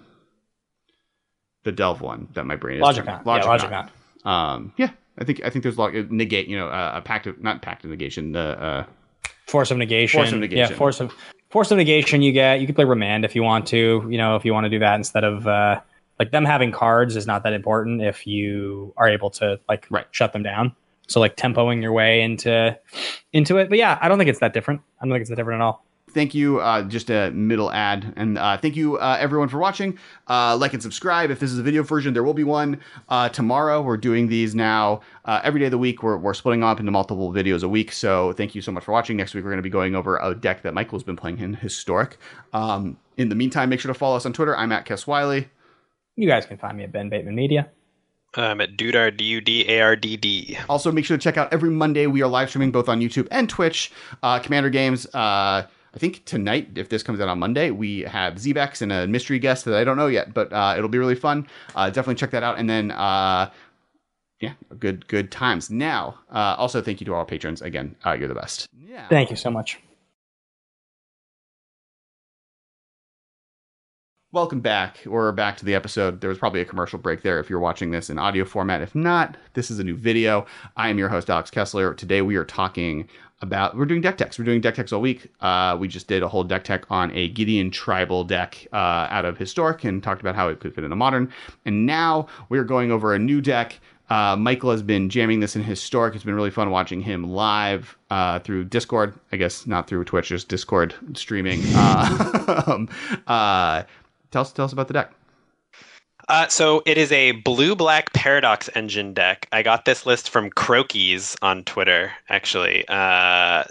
[1.64, 3.90] the Delve one that my brain is Logic turning- Yeah, Logic Knot.
[4.24, 4.54] Knot.
[4.54, 6.48] Um, yeah, I think I think there's a lot negate.
[6.48, 8.32] You know, uh, a pact of not pact of negation.
[8.32, 8.84] The uh,
[9.46, 10.18] Force of negation.
[10.18, 10.70] Force of negation.
[10.70, 11.14] Yeah, force of
[11.50, 12.20] force of negation.
[12.22, 12.60] You get.
[12.60, 14.06] You can play remand if you want to.
[14.10, 15.80] You know, if you want to do that instead of uh,
[16.18, 20.06] like them having cards is not that important if you are able to like Right.
[20.10, 20.74] shut them down.
[21.06, 22.76] So like tempoing your way into
[23.32, 23.68] into it.
[23.68, 24.80] But yeah, I don't think it's that different.
[25.00, 25.85] I don't think it's that different at all.
[26.16, 26.60] Thank you.
[26.60, 29.98] Uh, just a middle ad, and uh, thank you uh, everyone for watching.
[30.26, 31.30] Uh, like and subscribe.
[31.30, 33.82] If this is a video version, there will be one uh, tomorrow.
[33.82, 36.02] We're doing these now uh, every day of the week.
[36.02, 37.92] We're we're splitting up into multiple videos a week.
[37.92, 39.18] So thank you so much for watching.
[39.18, 41.52] Next week we're going to be going over a deck that Michael's been playing in
[41.52, 42.16] historic.
[42.54, 44.56] Um, in the meantime, make sure to follow us on Twitter.
[44.56, 45.50] I'm at Kess Wiley.
[46.16, 47.68] You guys can find me at Ben Bateman Media.
[48.36, 50.56] I'm at Dudard, D U D A R D D.
[50.70, 52.06] Also, make sure to check out every Monday.
[52.06, 53.92] We are live streaming both on YouTube and Twitch.
[54.22, 55.06] Uh, Commander Games.
[55.14, 59.06] Uh, I think tonight, if this comes out on Monday, we have Zbex and a
[59.06, 61.46] mystery guest that I don't know yet, but uh, it'll be really fun.
[61.74, 62.58] Uh, definitely check that out.
[62.58, 63.50] And then, uh,
[64.38, 65.70] yeah, good good times.
[65.70, 67.62] Now, uh, also thank you to all our patrons.
[67.62, 68.68] Again, uh, you're the best.
[68.78, 69.08] Yeah.
[69.08, 69.78] Thank you so much.
[74.32, 74.98] Welcome back.
[75.06, 76.20] We're back to the episode.
[76.20, 78.82] There was probably a commercial break there if you're watching this in audio format.
[78.82, 80.44] If not, this is a new video.
[80.76, 81.94] I am your host, Alex Kessler.
[81.94, 83.08] Today we are talking
[83.40, 84.38] about, we're doing deck techs.
[84.38, 85.30] We're doing deck techs all week.
[85.40, 89.24] Uh, we just did a whole deck tech on a Gideon tribal deck uh, out
[89.24, 91.32] of Historic and talked about how it could fit into Modern.
[91.64, 93.78] And now we're going over a new deck
[94.08, 96.14] uh, Michael has been jamming this in Historic.
[96.14, 99.14] It's been really fun watching him live uh, through Discord.
[99.32, 101.62] I guess not through Twitch, just Discord streaming.
[102.66, 102.88] Um,
[103.26, 103.82] uh,
[104.30, 105.12] tell us, tell us about the deck.
[106.28, 109.46] Uh, so it is a blue black paradox engine deck.
[109.52, 112.84] I got this list from Crokeyz on Twitter, actually.
[112.88, 113.62] Uh,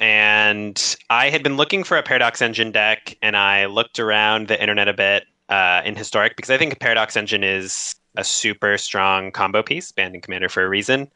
[0.00, 4.60] and I had been looking for a paradox engine deck, and I looked around the
[4.60, 8.78] internet a bit uh, in historic because I think a paradox engine is a super
[8.78, 11.10] strong combo piece, banned in Commander for a reason.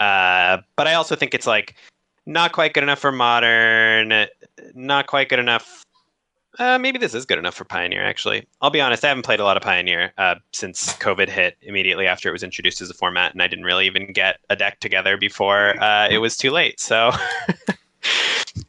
[0.00, 1.76] Uh, but I also think it's like
[2.26, 4.26] not quite good enough for modern,
[4.74, 5.83] not quite good enough.
[6.58, 8.04] Uh, maybe this is good enough for Pioneer.
[8.04, 9.04] Actually, I'll be honest.
[9.04, 12.42] I haven't played a lot of Pioneer uh, since COVID hit immediately after it was
[12.42, 16.08] introduced as a format, and I didn't really even get a deck together before uh,
[16.08, 16.80] it was too late.
[16.80, 17.10] So.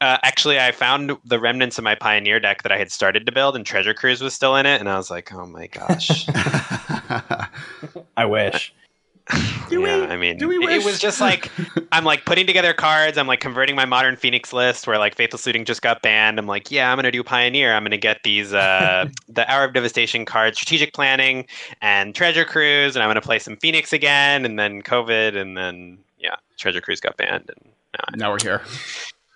[0.02, 3.32] Uh, actually, I found the remnants of my Pioneer deck that I had started to
[3.32, 6.26] build, and Treasure Cruise was still in it, and I was like, "Oh my gosh!"
[8.18, 8.74] I wish.
[9.70, 10.84] Do yeah, we, I mean, do we wish?
[10.84, 11.52] it was just like
[11.92, 13.18] I'm like putting together cards.
[13.18, 16.38] I'm like converting my modern Phoenix list where like Faithless Looting just got banned.
[16.38, 17.74] I'm like, yeah, I'm gonna do Pioneer.
[17.74, 21.48] I'm gonna get these uh the Hour of Devastation cards, strategic planning,
[21.82, 25.98] and Treasure Cruise, and I'm gonna play some Phoenix again, and then COVID, and then
[26.20, 28.62] yeah, Treasure Cruise got banned, and now, now we're here.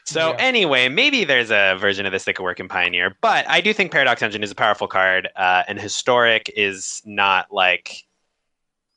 [0.06, 0.38] So yeah.
[0.40, 3.76] anyway, maybe there's a version of this that could work in Pioneer, but I do
[3.76, 8.08] think Paradox Engine is a powerful card, uh, and Historic is not like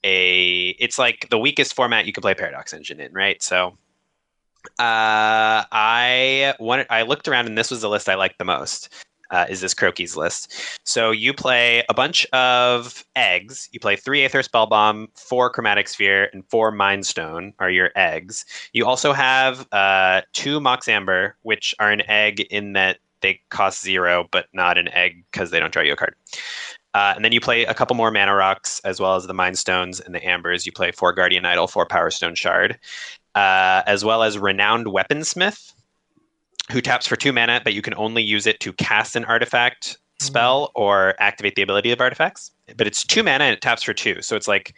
[0.04, 0.68] a.
[0.78, 3.42] It's like the weakest format you could play Paradox Engine in, right?
[3.42, 3.78] So
[4.78, 6.86] uh, I wanted.
[6.90, 8.88] I looked around, and this was the list I liked the most
[9.32, 10.54] uh, is this Crokeyz list.
[10.84, 13.68] So you play a bunch of eggs.
[13.72, 18.44] You play three Aether Spellbomb, four Chromatic Sphere, and four Mind Stone are your eggs.
[18.72, 23.82] You also have uh, two Mox Amber, which are an egg in that they cost
[23.82, 26.14] zero, but not an egg because they don't draw you a card.
[26.94, 29.58] Uh, and then you play a couple more mana rocks as well as the mind
[29.58, 30.66] stones and the ambers.
[30.66, 32.78] You play four guardian idol, four power stone shard,
[33.34, 35.72] uh, as well as renowned weaponsmith,
[36.70, 39.98] who taps for two mana, but you can only use it to cast an artifact
[40.20, 40.82] spell mm-hmm.
[40.82, 42.50] or activate the ability of artifacts.
[42.76, 44.20] But it's two mana and it taps for two.
[44.20, 44.74] So it's like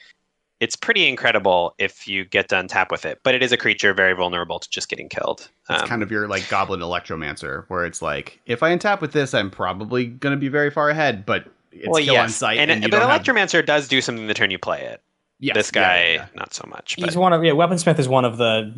[0.61, 3.19] it's pretty incredible if you get to untap with it.
[3.25, 5.49] But it is a creature very vulnerable to just getting killed.
[5.69, 9.12] It's um, kind of your like goblin electromancer, where it's like if I untap with
[9.12, 12.22] this, I'm probably gonna be very far ahead, but it's well, kill yes.
[12.22, 12.59] on sight.
[12.59, 13.66] And, and but Electromancer have...
[13.66, 15.03] does do something the turn you play it.
[15.41, 16.27] Yes, this guy, yeah, yeah.
[16.35, 16.97] not so much.
[16.97, 17.07] But.
[17.07, 17.53] He's one of yeah.
[17.53, 18.72] Weaponsmith is one of the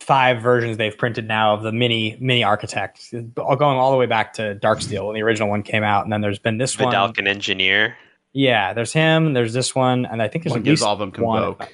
[0.00, 4.34] five versions they've printed now of the mini mini architect, going all the way back
[4.34, 7.12] to Darksteel when the original one came out, and then there's been this Vedalken one.
[7.14, 7.96] Vedalken Engineer.
[8.32, 9.32] Yeah, there's him.
[9.32, 11.60] There's this one, and I think there's one at least all of them convoke.
[11.60, 11.68] One.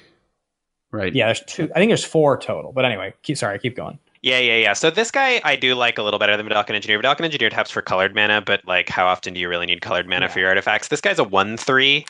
[0.91, 1.13] Right.
[1.13, 1.69] Yeah, there's two.
[1.75, 2.71] I think there's four total.
[2.71, 3.99] But anyway, keep sorry, keep going.
[4.21, 4.73] Yeah, yeah, yeah.
[4.73, 7.01] So this guy I do like a little better than Vedalken Engineer.
[7.01, 10.07] Vedalken Engineer taps for colored mana, but like how often do you really need colored
[10.07, 10.31] mana yeah.
[10.31, 10.89] for your artifacts?
[10.89, 12.05] This guy's a one three.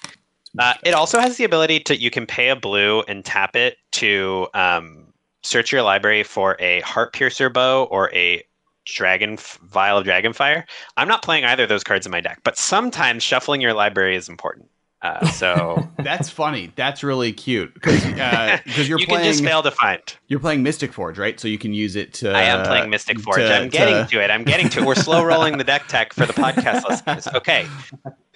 [0.60, 3.78] Uh, it also has the ability to you can pay a blue and tap it
[3.92, 5.06] to um,
[5.44, 8.44] search your library for a heart piercer bow or a
[8.86, 10.66] dragon vial of dragonfire.
[10.98, 14.18] I'm not playing either of those cards in my deck, but sometimes shuffling your library
[14.18, 14.70] is important.
[15.02, 16.72] Uh, so that's funny.
[16.76, 19.24] That's really cute because uh, you're you playing.
[19.24, 20.02] can just fail to find.
[20.28, 21.40] You're playing Mystic Forge, right?
[21.40, 22.32] So you can use it to.
[22.32, 23.38] I am playing Mystic Forge.
[23.38, 24.12] To, I'm getting to...
[24.12, 24.30] to it.
[24.30, 24.86] I'm getting to it.
[24.86, 27.28] We're slow rolling the deck tech for the podcast listeners.
[27.34, 27.68] Okay.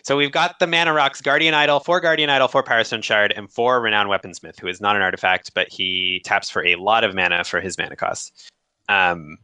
[0.03, 3.51] So we've got the mana rocks, Guardian Idol, four Guardian Idol, four Powerstone Shard, and
[3.51, 7.15] four Renowned Weaponsmith, who is not an artifact, but he taps for a lot of
[7.15, 8.51] mana for his mana cost.
[8.87, 9.37] Um,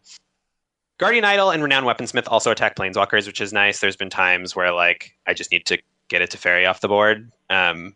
[1.00, 3.80] Guardian Idol and Renowned Weaponsmith also attack Planeswalkers, which is nice.
[3.80, 5.80] There's been times where like I just need to
[6.12, 7.32] get it to fairy off the board.
[7.50, 7.96] Um,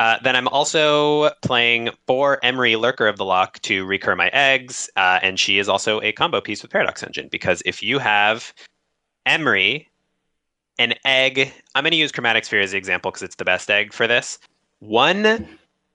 [0.00, 4.90] uh, then I'm also playing for Emry, Lurker of the Loch to recur my eggs,
[4.96, 8.52] uh, and she is also a combo piece with Paradox Engine because if you have
[9.26, 9.86] Emry
[10.78, 11.52] an egg.
[11.74, 14.06] I'm going to use Chromatic Sphere as the example because it's the best egg for
[14.06, 14.38] this.
[14.80, 15.48] One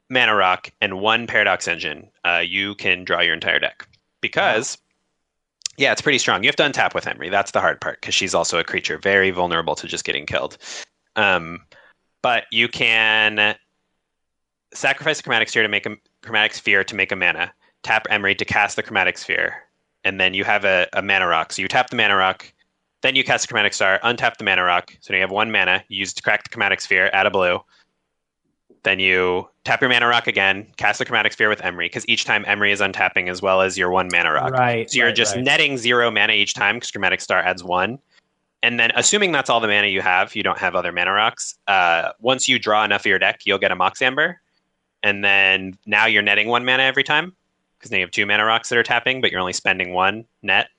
[0.09, 3.87] mana rock and one paradox engine, uh, you can draw your entire deck.
[4.21, 4.77] Because,
[5.77, 6.43] yeah, it's pretty strong.
[6.43, 7.29] You have to untap with Emry.
[7.29, 10.57] That's the hard part because she's also a creature very vulnerable to just getting killed.
[11.15, 11.61] Um,
[12.21, 13.55] but you can
[14.73, 17.53] sacrifice a chromatic sphere to make a chromatic sphere to make a mana.
[17.83, 19.55] Tap Emry to cast the chromatic sphere,
[20.03, 21.53] and then you have a, a mana rock.
[21.53, 22.51] So you tap the mana rock,
[23.01, 24.93] then you cast a Chromatic Star, untap the mana rock.
[24.99, 25.83] So now you have one mana.
[25.87, 27.59] You use to crack the Chromatic Sphere, add a blue.
[28.83, 32.25] Then you tap your mana rock again, cast the Chromatic Sphere with Emry, because each
[32.25, 34.51] time Emry is untapping as well as your one mana rock.
[34.51, 34.89] Right.
[34.89, 35.43] So you're right, just right.
[35.43, 37.99] netting zero mana each time because Chromatic Star adds one.
[38.61, 41.55] And then, assuming that's all the mana you have, you don't have other mana rocks.
[41.67, 44.41] Uh, once you draw enough of your deck, you'll get a Mox Amber,
[45.01, 47.35] and then now you're netting one mana every time
[47.77, 50.25] because now you have two mana rocks that are tapping, but you're only spending one
[50.41, 50.69] net.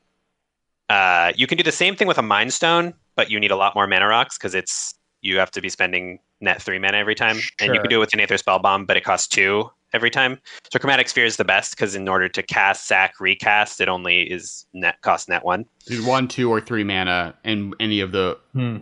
[0.90, 3.56] Uh, you can do the same thing with a Mind Stone, but you need a
[3.56, 7.14] lot more mana rocks because it's you have to be spending net three mana every
[7.14, 9.70] time, and you can do it with an Aether Spell Bomb, but it costs two
[9.92, 10.38] every time.
[10.72, 14.22] So Chromatic Sphere is the best because in order to cast, sack, recast, it only
[14.22, 15.66] is net cost net one.
[15.86, 18.78] There's one, two, or three mana, and any of the Hmm.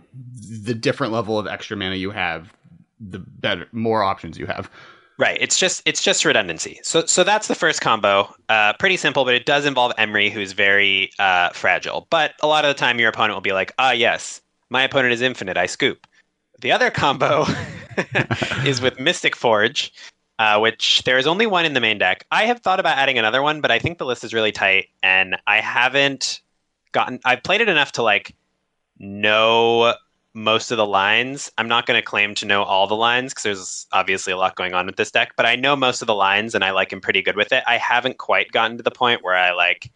[0.63, 2.53] the different level of extra mana you have,
[2.99, 4.69] the better, more options you have.
[5.17, 5.37] Right.
[5.41, 6.79] It's just it's just redundancy.
[6.81, 8.33] So so that's the first combo.
[8.47, 12.07] Uh, pretty simple, but it does involve Emry, who's very uh, fragile.
[12.09, 15.13] But a lot of the time, your opponent will be like, "Ah, yes, my opponent
[15.13, 15.57] is infinite.
[15.57, 16.07] I scoop."
[16.61, 17.45] The other combo
[18.65, 19.91] is with Mystic Forge,
[20.39, 22.25] uh, which there is only one in the main deck.
[22.31, 24.87] I have thought about adding another one, but I think the list is really tight,
[25.03, 26.41] and I haven't
[26.93, 27.19] gotten.
[27.25, 28.35] I've played it enough to like
[28.97, 29.93] know
[30.33, 31.51] most of the lines.
[31.57, 34.55] I'm not going to claim to know all the lines because there's obviously a lot
[34.55, 36.93] going on with this deck, but I know most of the lines and I like
[36.93, 37.63] am pretty good with it.
[37.67, 39.91] I haven't quite gotten to the point where I like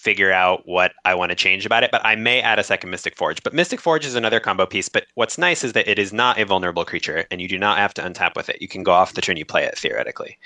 [0.00, 2.88] figure out what I want to change about it, but I may add a second
[2.88, 3.42] Mystic Forge.
[3.42, 6.40] But Mystic Forge is another combo piece, but what's nice is that it is not
[6.40, 8.62] a vulnerable creature and you do not have to untap with it.
[8.62, 10.38] You can go off the turn you play it theoretically.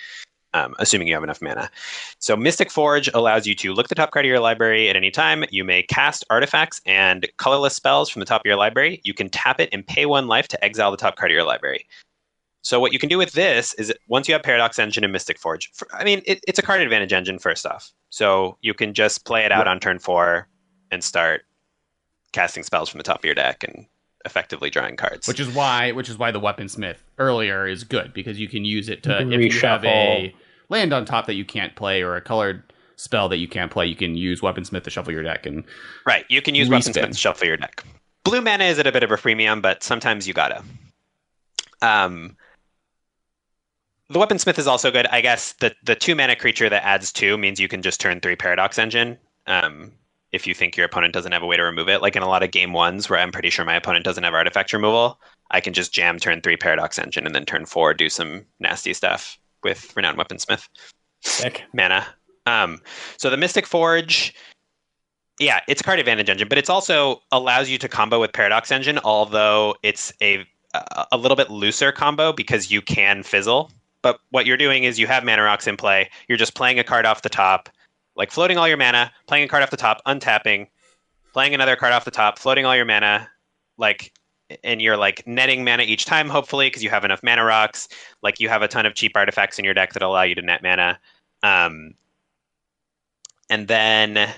[0.55, 1.69] Um, assuming you have enough mana.
[2.21, 5.11] So Mystic Forge allows you to look the top card of your library at any
[5.11, 5.45] time.
[5.51, 9.01] You may cast artifacts and colorless spells from the top of your library.
[9.03, 11.45] You can tap it and pay one life to exile the top card of your
[11.45, 11.89] library.
[12.65, 15.39] So what you can do with this is once you have Paradox Engine and Mystic
[15.39, 17.93] Forge, for, I mean, it, it's a card advantage engine first off.
[18.09, 20.49] So you can just play it out on turn four
[20.91, 21.43] and start
[22.33, 23.85] casting spells from the top of your deck and
[24.25, 25.29] effectively drawing cards.
[25.29, 28.89] Which is why, which is why the weaponsmith earlier is good because you can use
[28.89, 30.35] it to You can if you have a
[30.71, 32.63] land on top that you can't play or a colored
[32.97, 35.65] spell that you can't play, you can use weaponsmith to shuffle your deck and
[36.07, 36.25] Right.
[36.31, 36.95] You can use Respin.
[36.95, 37.85] Weaponsmith to shuffle your deck.
[38.25, 40.65] Blue mana is at a bit of a premium, but sometimes you gotta.
[41.83, 42.39] Um,
[44.11, 45.07] the Weaponsmith is also good.
[45.07, 48.21] I guess the the two mana creature that adds two means you can just turn
[48.21, 49.19] three Paradox Engine.
[49.47, 49.93] Um,
[50.33, 52.29] if you think your opponent doesn't have a way to remove it, like in a
[52.29, 55.21] lot of game ones where I'm pretty sure my opponent doesn't have artifact removal,
[55.53, 58.93] I can just jam turn three Paradox Engine and then turn four do some nasty
[58.95, 60.69] stuff with Renowned Weaponsmith
[61.21, 61.63] Sick.
[61.73, 62.07] mana.
[62.47, 62.81] Um,
[63.17, 64.35] so the Mystic Forge,
[65.39, 68.99] yeah, it's card advantage engine, but it's also allows you to combo with Paradox Engine,
[69.05, 70.45] although it's a
[70.75, 73.71] a a little bit looser combo because you can fizzle.
[74.05, 76.11] But what you're doing is you have mana rocks in play.
[76.29, 77.71] You're just playing a card off the top,
[78.17, 80.69] like floating all your mana, playing a card off the top, untapping,
[81.33, 83.31] playing another card off the top, floating all your mana,
[83.79, 84.13] like
[84.63, 87.89] and you're like netting mana each time, hopefully, because you have enough mana rocks.
[88.23, 90.43] Like you have a ton of cheap artifacts in your deck that allow you to
[90.43, 90.99] net mana.
[91.43, 91.95] Um,
[93.49, 94.29] and then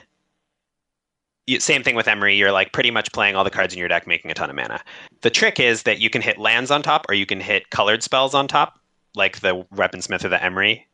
[1.49, 2.39] you, same thing with Emry.
[2.39, 4.55] You're like pretty much playing all the cards in your deck, making a ton of
[4.55, 4.81] mana.
[5.23, 8.05] The trick is that you can hit lands on top, or you can hit colored
[8.05, 8.79] spells on top,
[9.17, 10.85] like the Weaponsmith or the Emry.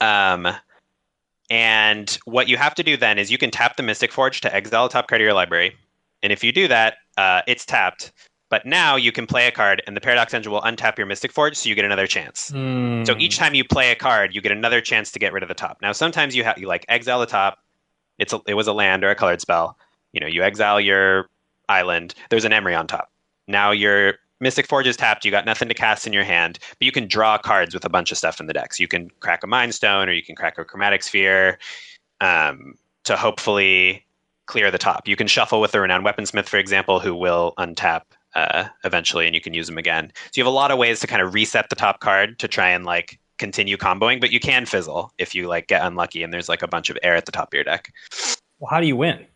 [0.00, 0.48] Um,
[1.50, 4.54] and what you have to do then is you can tap the Mystic Forge to
[4.54, 5.76] exile a top card of your library,
[6.22, 8.12] and if you do that, uh, it's tapped.
[8.48, 11.32] But now you can play a card, and the Paradox Engine will untap your Mystic
[11.32, 12.50] Forge, so you get another chance.
[12.50, 13.02] Hmm.
[13.04, 15.48] So each time you play a card, you get another chance to get rid of
[15.48, 15.78] the top.
[15.80, 17.58] Now sometimes you have you like exile the top.
[18.18, 19.78] It's a, it was a land or a colored spell.
[20.12, 21.30] You know, you exile your
[21.68, 22.14] island.
[22.28, 23.10] There's an Emry on top.
[23.48, 25.24] Now your Mystic Forge is tapped.
[25.24, 27.88] You got nothing to cast in your hand, but you can draw cards with a
[27.88, 28.74] bunch of stuff in the deck.
[28.74, 31.58] So you can crack a Mind Stone, or you can crack a Chromatic Sphere,
[32.20, 32.74] um,
[33.04, 34.04] to hopefully
[34.46, 35.06] clear the top.
[35.06, 38.02] You can shuffle with the Renowned Weaponsmith, for example, who will untap
[38.34, 40.12] uh, eventually, and you can use them again.
[40.16, 42.48] So you have a lot of ways to kind of reset the top card to
[42.48, 46.32] try and like continue comboing, but you can fizzle if you like get unlucky and
[46.32, 47.92] there's like a bunch of air at the top of your deck.
[48.58, 49.26] Well, how do you win?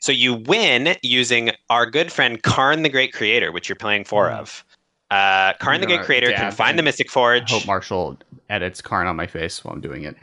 [0.00, 4.28] So you win using our good friend Karn the Great Creator, which you're playing four
[4.30, 4.38] Mm.
[4.38, 4.64] of.
[5.10, 7.50] Uh, Karn the You're Great Creator can find the and Mystic I Forge.
[7.50, 8.16] hope Marshall
[8.48, 10.16] edits Karn on my face while I'm doing it.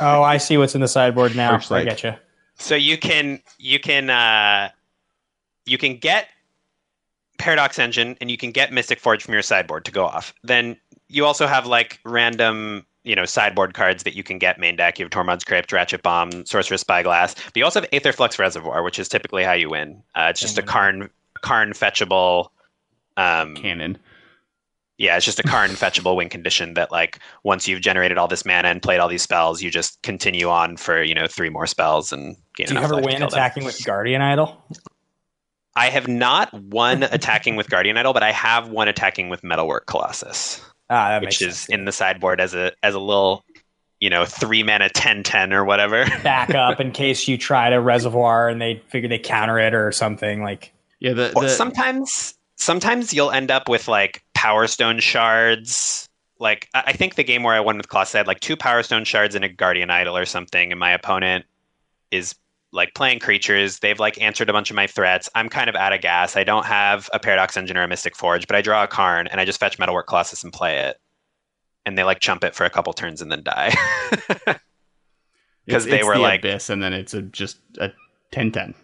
[0.00, 1.56] Oh, I see what's in the sideboard now.
[1.56, 2.14] First I get you.
[2.56, 4.70] So you can you can uh,
[5.66, 6.28] you can get
[7.38, 10.34] Paradox Engine and you can get Mystic Forge from your sideboard to go off.
[10.42, 10.76] Then
[11.08, 14.98] you also have like random you know sideboard cards that you can get main deck.
[14.98, 18.98] You have Tormod's Crypt, Ratchet Bomb, Sorcerer's Spyglass, but you also have Aetherflux Reservoir, which
[18.98, 20.02] is typically how you win.
[20.14, 21.08] Uh, it's just a Karn
[21.42, 22.48] Karn fetchable.
[23.16, 23.96] Um, Canon.
[24.98, 28.44] yeah, it's just a Karn fetchable win condition that like once you've generated all this
[28.44, 31.66] mana and played all these spells, you just continue on for you know three more
[31.66, 33.28] spells and gain Do you enough ever win kill them.
[33.28, 34.62] attacking with Guardian Idol?
[35.76, 39.86] I have not won attacking with Guardian Idol, but I have won attacking with Metalwork
[39.86, 41.68] Colossus, Ah, that makes which is sense.
[41.68, 43.44] in the sideboard as a as a little
[44.00, 46.04] you know, three mana 10 10 or whatever.
[46.22, 49.90] back up in case you try to reservoir and they figure they counter it or
[49.92, 56.08] something like Yeah, the, the sometimes sometimes you'll end up with like power stone shards.
[56.38, 58.82] Like I I think the game where I won with Kloss had like two power
[58.82, 61.46] stone shards and a guardian idol or something, and my opponent
[62.10, 62.34] is
[62.76, 63.80] like playing creatures.
[63.80, 65.28] They've like answered a bunch of my threats.
[65.34, 66.36] I'm kind of out of gas.
[66.36, 69.26] I don't have a paradox engine or a mystic forge, but I draw a Karn
[69.26, 70.98] and I just fetch metalwork colossus and play it.
[71.84, 73.72] And they like chump it for a couple turns and then die.
[75.68, 77.90] 'cause they were the like- abyss, and then it's a, just a
[78.32, 78.74] 10-10.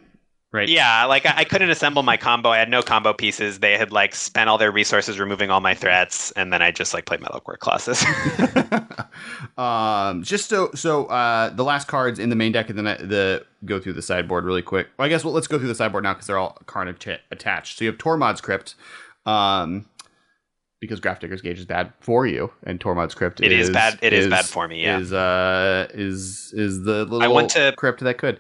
[0.53, 0.69] Right?
[0.69, 2.51] Yeah, like I, I couldn't assemble my combo.
[2.51, 3.61] I had no combo pieces.
[3.61, 6.93] They had like spent all their resources removing all my threats, and then I just
[6.93, 8.05] like played metalwork Colossus.
[9.57, 13.45] um, just so so uh, the last cards in the main deck, and then the
[13.65, 14.89] go through the sideboard really quick.
[14.99, 17.21] Well, I guess well, let's go through the sideboard now because they're all card atta-
[17.31, 17.79] attached.
[17.79, 18.75] So you have Tormod's Crypt,
[19.25, 19.87] um,
[20.81, 24.29] because Grafdigger's Cage is bad for you, and Tormod's Crypt It is bad- it is
[24.29, 24.99] bad for me, yeah.
[24.99, 28.39] is uh is is the little I went to- crypt that could.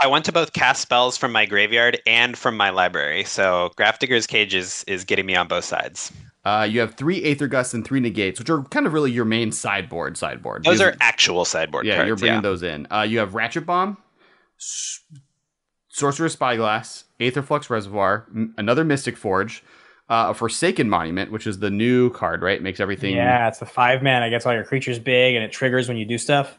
[0.00, 4.26] I want to both cast spells from my graveyard and from my library, so Grafdigger's
[4.26, 6.12] Cage is, is getting me on both sides.
[6.44, 9.24] Uh, you have three Aether Gusts and three Negates, which are kind of really your
[9.24, 10.16] main sideboard.
[10.16, 10.62] Sideboard.
[10.64, 12.06] Those Because- are actual sideboard yeah, cards.
[12.06, 12.40] you're bringing yeah.
[12.42, 12.86] those in.
[12.92, 13.96] Uh, you have Ratchet Bomb,
[14.58, 15.00] S-
[15.88, 19.64] Sorcerer's Spyglass, Aetherflux Reservoir, m- another Mystic Forge,
[20.08, 22.62] uh, a Forsaken Monument, which is the new card, right?
[22.62, 23.16] Makes everything.
[23.16, 24.22] Yeah, it's the five man.
[24.22, 26.56] It gets all your creatures big and it triggers when you do stuff.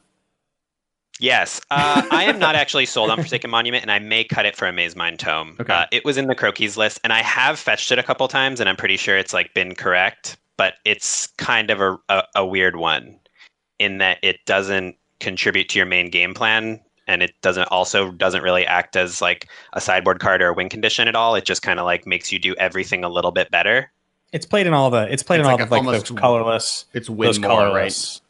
[1.19, 4.55] Yes, uh, I am not actually sold on Forsaken Monument, and I may cut it
[4.55, 5.57] for a Mazemind Tome.
[5.59, 5.73] Okay.
[5.73, 8.59] Uh, it was in the Crokeyz list, and I have fetched it a couple times,
[8.59, 12.45] and I'm pretty sure it's like been correct, but it's kind of a, a, a
[12.45, 13.19] weird one
[13.79, 18.43] in that it doesn't contribute to your main game plan, and it doesn't also doesn't
[18.43, 21.35] really act as like a sideboard card or a win condition at all.
[21.35, 23.91] It just kind of like makes you do everything a little bit better.
[24.31, 25.11] It's played in all the.
[25.11, 26.85] It's played It's in all the like those colorless.
[26.93, 27.57] It's win those more, right?
[27.57, 28.21] colorless.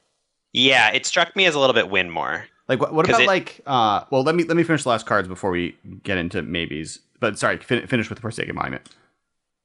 [0.53, 2.45] Yeah, it struck me as a little bit win more.
[2.69, 3.59] Like what, what about it- like?
[3.65, 6.99] Uh, well, let me let me finish the last cards before we get into maybes.
[7.19, 8.87] But sorry, fin- finish with the Forsaken Monument.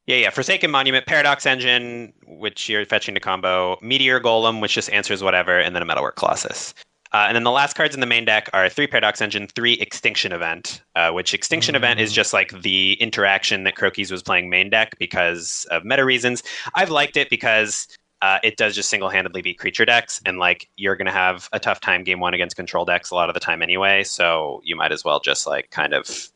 [0.06, 0.30] Yeah, yeah.
[0.30, 5.58] Forsaken Monument, Paradox Engine, which you're fetching to combo, Meteor Golem, which just answers whatever,
[5.60, 6.74] and then a Metalwork Colossus.
[7.12, 9.74] Uh, and then the last cards in the main deck are three Paradox Engine, three
[9.74, 14.50] Extinction Event, uh, which Extinction Event is just like the interaction that Crokeyz was playing
[14.50, 16.42] main deck because of meta reasons.
[16.74, 17.86] I've liked it because
[18.24, 21.46] uh, it does just single handedly beat creature decks, and like you're going to have
[21.52, 24.62] a tough time game one against control decks a lot of the time anyway, so
[24.64, 26.30] you might as well just like kind of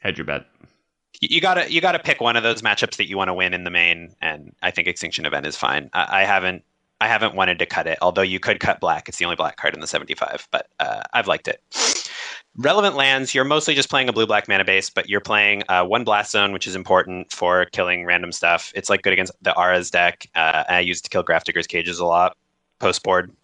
[0.00, 0.46] Hedge your bet.
[1.20, 3.52] you you gotta you gotta pick one of those matchups that you want to win
[3.52, 5.90] in the main, and I think Extinction Event is fine.
[5.92, 6.64] I, I haven't
[7.02, 9.06] I haven't wanted to cut it, although you could cut black.
[9.10, 11.60] It's the only black card in the 75, but uh, I've liked it.
[12.56, 15.84] Relevant lands, you're mostly just playing a blue black mana base, but you're playing uh,
[15.84, 18.70] one blast zone, which is important for killing random stuff.
[18.76, 20.28] It's like good against the Aras deck.
[20.36, 22.36] Uh, I use it to kill Grafdigger's Cages a lot
[22.78, 23.34] post board.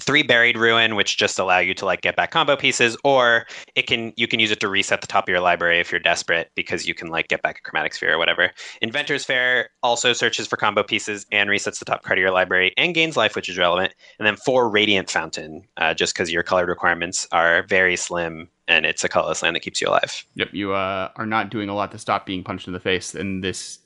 [0.00, 3.86] Three buried ruin, which just allow you to like get back combo pieces, or it
[3.86, 6.50] can you can use it to reset the top of your library if you're desperate
[6.56, 8.50] because you can like get back a chromatic sphere or whatever.
[8.82, 12.72] Inventor's Fair also searches for combo pieces and resets the top card of your library
[12.76, 13.94] and gains life, which is relevant.
[14.18, 18.86] And then four Radiant Fountain, uh, just because your colored requirements are very slim and
[18.86, 20.24] it's a colorless land that keeps you alive.
[20.34, 23.14] Yep, you uh, are not doing a lot to stop being punched in the face,
[23.14, 23.78] and this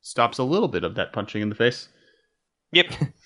[0.00, 1.88] stops a little bit of that punching in the face.
[2.72, 2.92] Yep.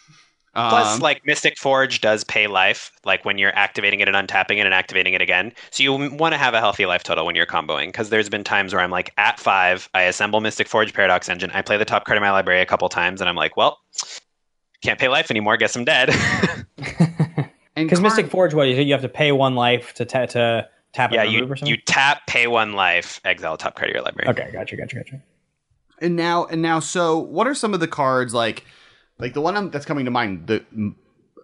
[0.55, 4.59] Plus, Um, like Mystic Forge does pay life, like when you're activating it and untapping
[4.59, 5.53] it and activating it again.
[5.71, 7.87] So you want to have a healthy life total when you're comboing.
[7.87, 11.51] Because there's been times where I'm like at five, I assemble Mystic Forge Paradox Engine,
[11.53, 13.79] I play the top card of my library a couple times, and I'm like, well,
[14.83, 15.57] can't pay life anymore.
[15.57, 16.11] Guess I'm dead.
[17.75, 20.69] Because Karn- Mystic Forge, what you you have to pay one life to ta- to
[20.93, 21.67] tap yeah, you or something.
[21.69, 24.29] you tap, pay one life, exile top card of your library.
[24.31, 25.21] okay, gotcha, gotcha, gotcha.
[26.01, 28.65] and now and now so what are some of the cards like
[29.19, 30.97] like the one I'm- that's coming to mind the m-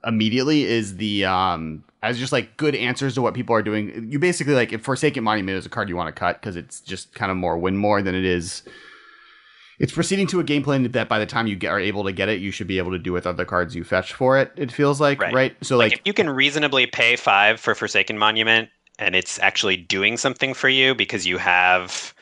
[0.04, 4.18] immediately is the um as just like good answers to what people are doing you
[4.18, 7.14] basically like if forsaken monument is a card you want to cut because it's just
[7.14, 8.62] kind of more win more than it is
[9.78, 12.12] it's proceeding to a game plan that by the time you get, are able to
[12.12, 14.50] get it you should be able to do with other cards you fetch for it
[14.56, 15.56] it feels like right, Right.
[15.64, 18.68] so like, like, if you can reasonably pay five for Forsaken Monument
[18.98, 22.14] and it's actually doing something for you because you have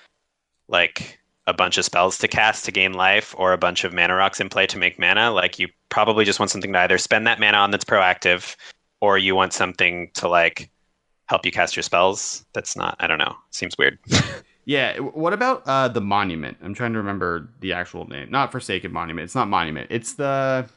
[0.69, 1.19] like
[1.49, 4.39] a bunch of spells to cast to gain life or a bunch of mana rocks
[4.39, 7.41] in play to make mana, like you probably just want something to either spend that
[7.41, 8.55] mana on that's proactive
[9.01, 10.71] or you want something to like
[11.27, 12.45] help you cast your spells.
[12.53, 13.35] That's not I don't know.
[13.51, 13.99] Seems weird.
[14.69, 14.99] Yeah.
[14.99, 16.59] What about uh, the monument?
[16.63, 18.31] I'm trying to remember the actual name.
[18.31, 19.25] Not Forsaken Monument.
[19.25, 19.87] It's not Monument.
[19.89, 20.69] It's the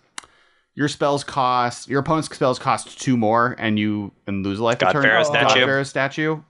[0.76, 4.80] your spells cost your opponent's spells cost two more, and you and lose a life.
[4.80, 4.94] God.
[4.94, 5.66] Pharaoh God statue.
[5.66, 6.42] Pharaoh statue.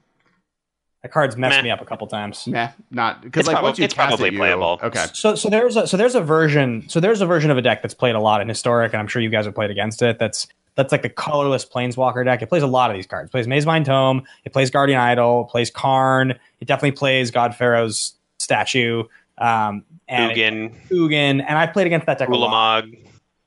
[1.01, 1.63] That card's messed Meh.
[1.63, 2.45] me up a couple times.
[2.45, 4.79] Nah, not because It's like prob- once you it's cast probably it, you, playable.
[4.83, 5.05] Okay.
[5.13, 7.81] So so there's a so there's a version so there's a version of a deck
[7.81, 10.19] that's played a lot in historic, and I'm sure you guys have played against it.
[10.19, 12.41] That's that's like the colorless planeswalker deck.
[12.41, 13.29] It plays a lot of these cards.
[13.29, 14.23] It plays Mazemind Tome.
[14.45, 15.45] It plays Guardian Idol.
[15.45, 16.31] It plays Karn.
[16.59, 19.03] It definitely plays God Pharaoh's statue.
[19.37, 22.83] Um, and Ugin, Ugin, and I played against that deck a lot.
[22.85, 23.00] Ulamog.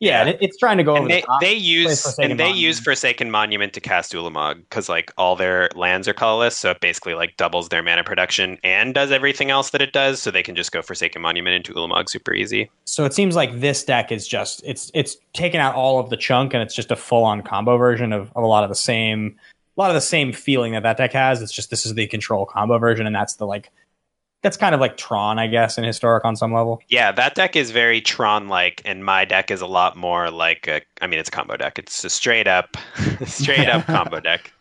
[0.04, 1.40] Yeah, it's trying to go over And they, the top.
[1.40, 2.56] they use and they Monument.
[2.56, 6.80] use Forsaken Monument to cast Ulamog because like all their lands are colorless, so it
[6.80, 10.42] basically like doubles their mana production and does everything else that it does, so they
[10.42, 12.70] can just go Forsaken Monument into Ulamog super easy.
[12.84, 16.16] so it seems like this deck is just it's it's taken out all of the
[16.16, 18.74] chunk and it's just a full on combo version of, of a lot of the
[18.74, 19.36] same
[19.76, 21.42] a lot of the same feeling that that deck has.
[21.42, 23.72] It's just this is the control combo version, and that's the like
[24.44, 26.80] that's kind of like Tron, I guess, in historic on some level.
[26.88, 30.68] Yeah, that deck is very Tron like, and my deck is a lot more like
[30.68, 30.82] a.
[31.00, 31.78] I mean, it's a combo deck.
[31.78, 32.76] It's a straight up,
[33.26, 34.52] straight up combo deck.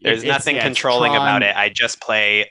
[0.00, 1.54] There's It's- nothing yeah, controlling about it.
[1.56, 2.50] I just play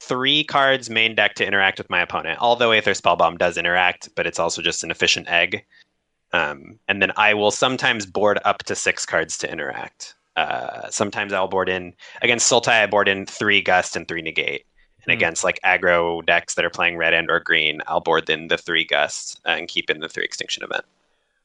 [0.00, 2.38] three cards main deck to interact with my opponent.
[2.40, 5.64] Although Aether Spellbomb does interact, but it's also just an efficient egg.
[6.32, 10.14] Um, and then I will sometimes board up to six cards to interact.
[10.36, 12.82] Uh, sometimes I'll board in against Sultai.
[12.82, 14.64] I board in three Gust and three Negate.
[15.06, 15.18] And Hmm.
[15.18, 18.58] against like aggro decks that are playing red and or green, I'll board in the
[18.58, 20.84] three Gust and keep in the three Extinction event.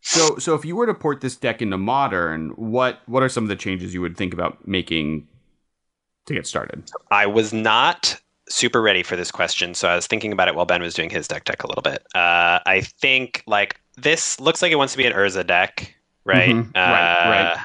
[0.01, 3.43] So, so if you were to port this deck into modern, what what are some
[3.43, 5.28] of the changes you would think about making
[6.26, 6.84] to get started?
[7.12, 10.66] I was not super ready for this question, so I was thinking about it while
[10.66, 12.03] Ben was doing his deck deck a little bit.
[12.16, 15.95] Uh, I think like this looks like it wants to be an Urza deck,
[16.26, 16.55] right?
[16.55, 16.72] Mhm.
[16.76, 17.57] Right, right.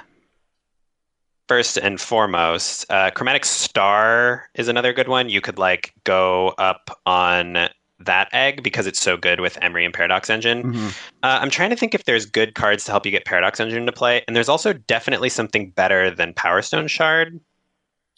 [1.48, 5.28] First and foremost, uh, Chromatic Star is another good one.
[5.28, 7.68] You could like go up on
[8.00, 10.64] that egg because it's so good with Emry and Paradox Engine.
[10.64, 10.86] Mm-hmm.
[11.22, 13.86] Uh, I'm trying to think if there's good cards to help you get Paradox Engine
[13.86, 17.40] to play, and there's also definitely something better than Power Stone Shard.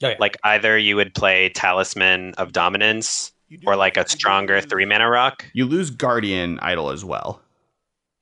[0.02, 0.14] Oh, yeah.
[0.18, 3.32] Like either you would play Talisman of Dominance
[3.66, 5.44] or like a stronger three mana rock.
[5.52, 7.40] You lose Guardian Idol as well.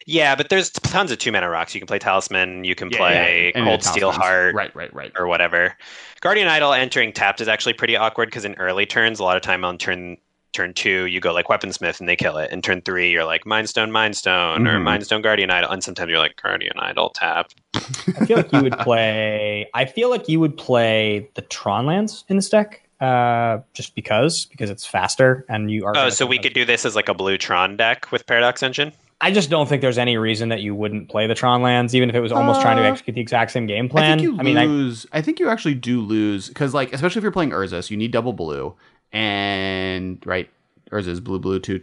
[0.07, 1.75] Yeah, but there's tons of two mana rocks.
[1.75, 5.13] You can play Talisman, you can play And Cold Steel Heart, Right, right, right.
[5.19, 5.77] or whatever.
[6.21, 9.43] Guardian Idol entering tapped is actually pretty awkward because in early turns, a lot of
[9.43, 10.17] time on turn
[10.53, 12.51] turn two, you go like Weaponsmith and they kill it.
[12.51, 14.85] And turn three, you're like Mindstone, Mindstone, or Mhm.
[14.85, 15.71] Mindstone Guardian Idol.
[15.71, 17.51] And sometimes you're like Guardian Idol tap.
[17.75, 17.81] I
[18.25, 19.69] feel like you would play.
[19.75, 24.47] I feel like you would play the Tron lands in this deck, uh, just because
[24.47, 25.93] because it's faster and you are.
[25.95, 28.63] Oh, so we sometimes- could do this as like a blue Tron deck with Paradox
[28.63, 28.93] Engine?
[29.21, 32.11] I just don't think there's any reason that you wouldn't play the Tron lands, even
[32.11, 34.05] if it was almost trying to Uh, execute the exact same game plan.
[34.05, 35.07] I think you I mean, I, lose.
[35.13, 38.11] I, think you actually do lose because, like, especially if you're playing Urza, you need
[38.11, 38.75] double blue,
[39.13, 40.51] and right,
[40.93, 41.81] Urza is blue, blue too.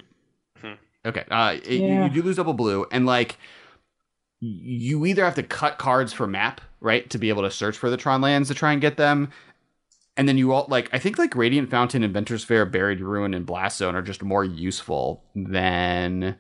[0.62, 0.74] Hmm.
[1.06, 2.04] Okay, uh, it- you- Yeah.
[2.06, 3.38] you, do lose double blue, and like,
[4.40, 7.90] you either have to cut cards for map, right, to be able to search for
[7.90, 9.30] the Tron lands to try and get them,
[10.18, 13.46] and then you all like, I think like Radiant Fountain, Inventor's Fair, Buried Ruin, and
[13.46, 16.36] Blast Zone are just more useful than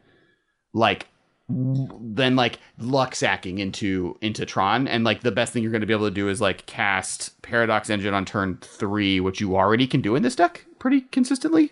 [0.74, 1.08] like
[1.50, 4.88] then like luck sacking into into Tron.
[4.88, 7.42] And like the best thing you're going to be able to do is like cast
[7.42, 11.72] Paradox Engine on turn three, which you already can do in this deck pretty consistently.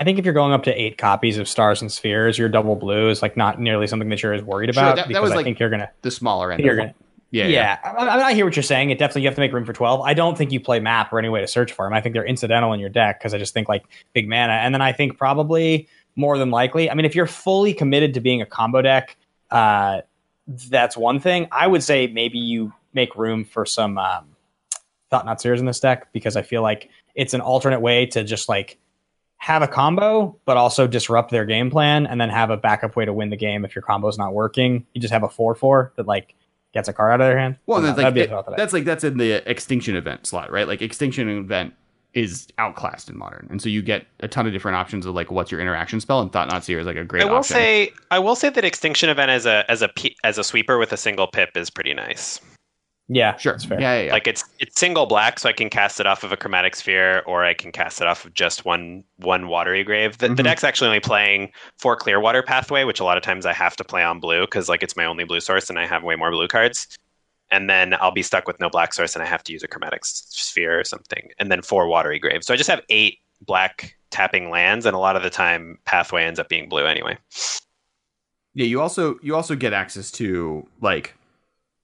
[0.00, 2.76] I think if you're going up to eight copies of Stars and Spheres, your double
[2.76, 5.32] blue is like not nearly something that you're as worried about that- that because was,
[5.32, 5.90] I like, think you're gonna.
[6.02, 6.62] The smaller end.
[6.62, 6.94] You're gonna
[7.30, 8.88] yeah, yeah, I, mean, I hear what you're saying.
[8.88, 10.00] It definitely you have to make room for twelve.
[10.00, 11.92] I don't think you play map or any way to search for them.
[11.92, 14.72] I think they're incidental in your deck because I just think like big mana, and
[14.74, 15.88] then I think probably
[16.18, 16.90] more than likely.
[16.90, 19.16] I mean, if you're fully committed to being a combo deck,
[19.50, 20.00] uh,
[20.68, 21.48] that's one thing.
[21.52, 24.34] I would say maybe you make room for some um,
[25.10, 28.48] Thought-Knot Seers in this deck because I feel like it's an alternate way to just
[28.48, 28.78] like
[29.36, 33.04] have a combo, but also disrupt their game plan, and then have a backup way
[33.04, 34.84] to win the game if your combo's not working.
[34.94, 36.34] You just have a four four that like
[36.74, 37.56] gets a card out of their hand.
[37.66, 39.48] Well, that's know, like that'd be it- thought that I- that's like that's in the
[39.48, 40.66] extinction event slot, right?
[40.66, 41.74] Like extinction event
[42.14, 45.30] is outclassed in modern, and so you get a ton of different options of like
[45.30, 47.22] what's your interaction spell, and Thought-Knot Seer is like a great.
[47.22, 47.54] I will option.
[47.54, 49.90] say I will say that Extinction Event as a as a
[50.24, 52.40] as a sweeper with a single pip is pretty nice.
[53.10, 53.80] yeah, sure, that's fair.
[53.80, 54.12] yeah, yeah, yeah.
[54.12, 57.22] Like it's it's single black, so I can cast it off of a chromatic sphere,
[57.26, 60.18] or I can cast it off of just one one watery grave.
[60.18, 60.44] The, the Mhm.
[60.44, 63.76] deck's actually only playing four clear water pathway, which a lot of times I have
[63.76, 66.16] to play on blue because like it's my only blue source and I have way
[66.16, 66.86] more blue cards.
[67.50, 69.68] And then I'll be stuck with no black source and I have to use a
[69.68, 71.30] chromatic sphere or something.
[71.38, 72.46] And then four watery graves.
[72.46, 76.24] So I just have eight black tapping lands, and a lot of the time pathway
[76.24, 77.16] ends up being blue anyway.
[78.54, 81.14] Yeah, you also you also get access to like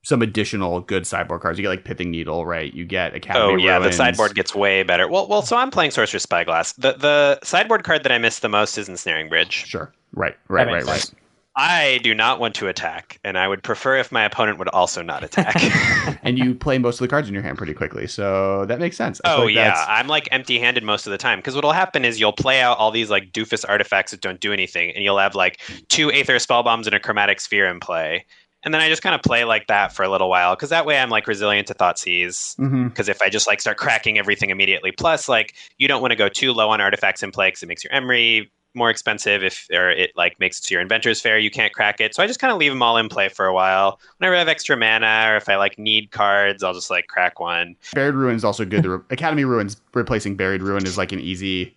[0.02, 1.58] some additional good sideboard cards.
[1.58, 2.72] You get like Pithing Needle, right?
[2.72, 3.54] You get Academy.
[3.54, 5.08] Oh yeah, the sideboard gets way better.
[5.08, 6.72] Well, well, so I'm playing Sorcerer's Spyglass.
[6.72, 9.66] The the sideboard card that I miss the most is Ensnaring Bridge.
[9.66, 9.92] Sure.
[10.12, 10.36] Right.
[10.48, 10.64] Right.
[10.64, 10.86] That Right.
[10.86, 11.24] makes Right.
[11.57, 15.02] I do not want to attack, and I would prefer if my opponent would also
[15.02, 15.55] not attack.
[16.24, 18.96] and you play most of the cards in your hand pretty quickly, so that makes
[18.96, 19.20] sense.
[19.24, 22.05] I oh like yeah, that's- I'm like empty-handed most of the time because what'll happen
[22.05, 25.18] is you'll play out all these like doofus artifacts that don't do anything, and you'll
[25.18, 28.24] have like two Aether spell bombs and a chromatic sphere in play,
[28.64, 30.86] and then I just kind of play like that for a little while because that
[30.86, 32.57] way I'm like resilient to Thoughtseize.
[32.57, 32.88] Mm-hmm.
[32.88, 36.16] Because if I just like start cracking everything immediately, plus like you don't want to
[36.16, 39.66] go too low on artifacts in play because it makes your Emry more expensive if
[39.72, 42.27] or it like makes it so your inventors fair you can't crack it so i
[42.27, 44.77] just kind of leave them all in play for a while whenever i have extra
[44.77, 48.45] mana or if i like need cards i'll just like crack one Buried Ruin is
[48.45, 48.83] also good.
[48.83, 51.75] The re- Academy Ruins replacing Buried Ruin is like an easy,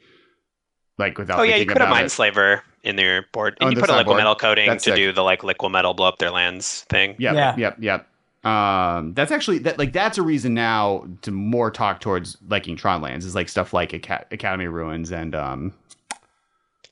[0.98, 1.39] like without.
[1.39, 2.10] oh yeah you thinking could have about mind it.
[2.10, 4.18] slaver in their board Oh, and in you put a liquid sideboard.
[4.18, 4.95] metal coating That's to sick.
[4.95, 7.56] do the like Liquimetal blow up their lands thing Yep, Yeah.
[7.58, 8.08] yep, yep.
[8.50, 13.02] Um, that's actually that like that's a reason now to more talk towards liking Tron
[13.02, 15.74] lands is like stuff like Aca- Academy Ruins and um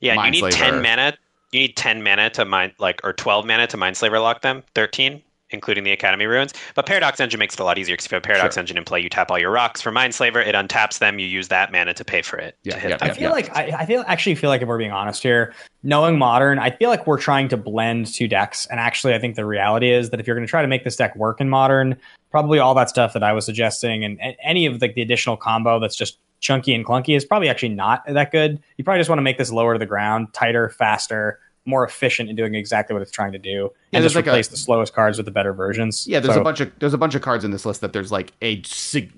[0.00, 0.80] yeah and you need Mindslaver.
[0.80, 1.16] 10 mana
[1.52, 5.22] you need 10 mana to mine like or 12 mana to Mindslaver lock them 13
[5.50, 8.16] including the academy ruins but paradox engine makes it a lot easier because if you
[8.16, 8.60] have paradox Sure.
[8.60, 11.46] engine in play you tap all your rocks for Mindslaver it untaps them you use
[11.48, 13.10] that mana to pay for it Yeah, to hit yeah, them.
[13.10, 16.18] I feel like I, I feel actually feel like if we're being honest here, knowing
[16.18, 18.66] modern, I feel like we're trying to blend two decks.
[18.66, 20.82] And actually, I think the reality is that if you're going to try to make
[20.82, 21.96] this deck work in modern,
[22.32, 25.36] probably all that stuff that I was suggesting and, and any of like the additional
[25.36, 28.60] combo that's just chunky and clunky is probably actually not that good.
[28.76, 32.30] You probably just want to make this lower to the ground, tighter, faster, more efficient
[32.30, 34.56] in doing exactly what it's trying to do, Yeah, and just like a- replace the
[34.56, 36.06] slowest cards with the better versions.
[36.06, 37.92] yeah there's So- a bunch of there's a bunch of cards in this list that
[37.92, 38.62] there's like a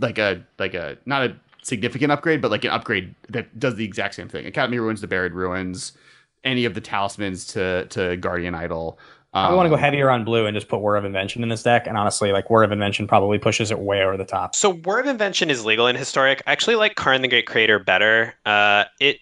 [0.00, 3.84] like a like a not a significant upgrade but like an upgrade that does the
[3.84, 4.46] exact same thing.
[4.46, 5.92] Academy Ruins the Buried Ruins,
[6.44, 8.98] any of the talismans to to Guardian Idol.
[9.34, 11.50] Um, I want to go heavier on blue and just put Whir of Invention in
[11.50, 11.86] this deck.
[11.86, 14.54] And honestly, like Whir of Invention probably pushes it way over the top.
[14.54, 16.42] So Whir of Invention is legal in Historic.
[16.46, 18.34] I actually like Karn the Great Creator better.
[18.46, 19.18] Uh, it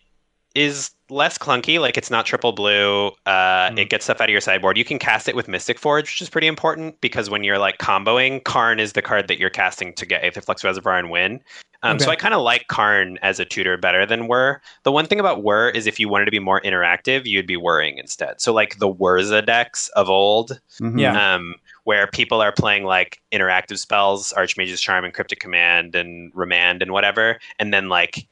[0.57, 3.09] is less clunky, like it's not triple blue.
[3.27, 3.79] Uh, Mm.
[3.79, 4.77] It gets stuff out of your sideboard.
[4.79, 7.79] You can cast it with Mystic Forge, which is pretty important because when you're like
[7.79, 11.41] comboing, Karn is the card that you're casting to get Aetherflux Reservoir and win.
[11.83, 14.61] Um, So I kind of like Karn as a tutor better than Whir.
[14.85, 17.57] The one thing about Whir is if you wanted to be more interactive, you'd be
[17.57, 18.41] whirring instead.
[18.41, 20.99] So like the Whirza decks of old, mhm.
[20.99, 21.35] Yeah.
[21.35, 21.55] um,
[21.85, 26.91] where people are playing like interactive spells, Archmage's Charm and Cryptic Command and Remand and
[26.93, 28.27] whatever, and then like,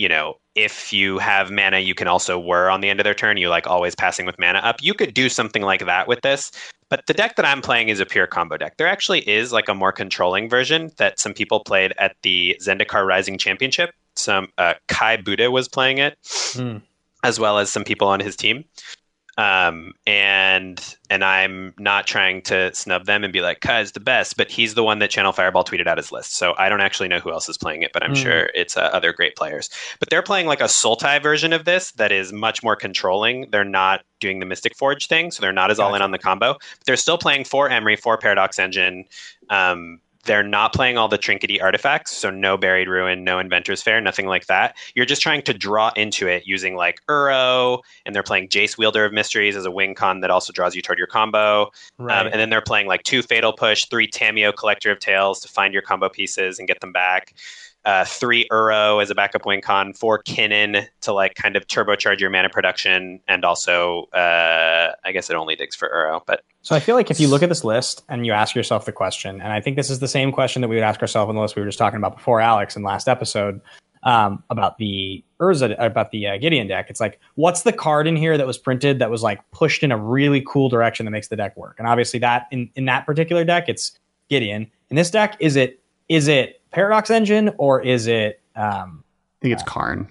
[0.00, 3.12] you know, if you have mana, you can also whir on the end of their
[3.12, 3.36] turn.
[3.36, 4.76] You're like always passing with mana up.
[4.80, 6.50] You could do something like that with this.
[6.88, 8.78] But the deck that I'm playing is a pure combo deck.
[8.78, 13.06] There actually is like a more controlling version that some people played at the Zendikar
[13.06, 13.90] Rising Championship.
[14.16, 16.16] Some uh, Kai Budde was playing it,
[16.54, 16.78] Hmm.
[17.22, 18.64] as well as some people on his team
[19.38, 24.36] um, and and I'm not trying to snub them and be like Kai's the best,
[24.36, 26.34] but he's the one that Channel Fireball tweeted out his list.
[26.34, 28.22] So I don't actually know who else is playing it, but I'm Mm.
[28.22, 29.70] sure it's uh, other great players.
[29.98, 33.50] But they're playing like a Sultai version of this that is much more controlling.
[33.50, 36.18] They're not doing the Mystic Forge thing, so they're not as all in on the
[36.18, 36.54] combo.
[36.54, 39.04] But they're still playing four Emry, four Paradox Engine.
[39.48, 44.00] Um, they're not playing all the trinkety artifacts, so no buried ruin, no inventor's fair,
[44.00, 44.76] nothing like that.
[44.94, 49.04] You're just trying to draw into it using like Uro, and they're playing Jace Wielder
[49.04, 51.70] of Mysteries as a wing con that also draws you toward your combo.
[51.98, 52.20] Right.
[52.20, 55.48] Um, and then they're playing like two Fatal Push, three Tamiyo Collector of Tales to
[55.48, 57.34] find your combo pieces and get them back.
[57.86, 62.20] Uh, three Uro as a backup wing con, four Kinnan to like kind of turbocharge
[62.20, 66.76] your mana production, and also uh, I guess it only digs for Uro, but So
[66.76, 69.40] I feel like if you look at this list and you ask yourself the question,
[69.40, 71.40] and I think this is the same question that we would ask ourselves on the
[71.40, 73.62] list we were just talking about before, Alex, in last episode
[74.02, 76.90] um, about the Urza, about the uh, Gideon deck.
[76.90, 79.92] It's like, what's the card in here that was printed that was like pushed in
[79.92, 81.76] a really cool direction that makes the deck work?
[81.78, 84.70] And obviously, that in in that particular deck, it's Gideon.
[84.90, 88.40] In this deck, is it is it Paradox Engine or is it?
[88.56, 89.04] Um,
[89.40, 90.08] I think it's Karn.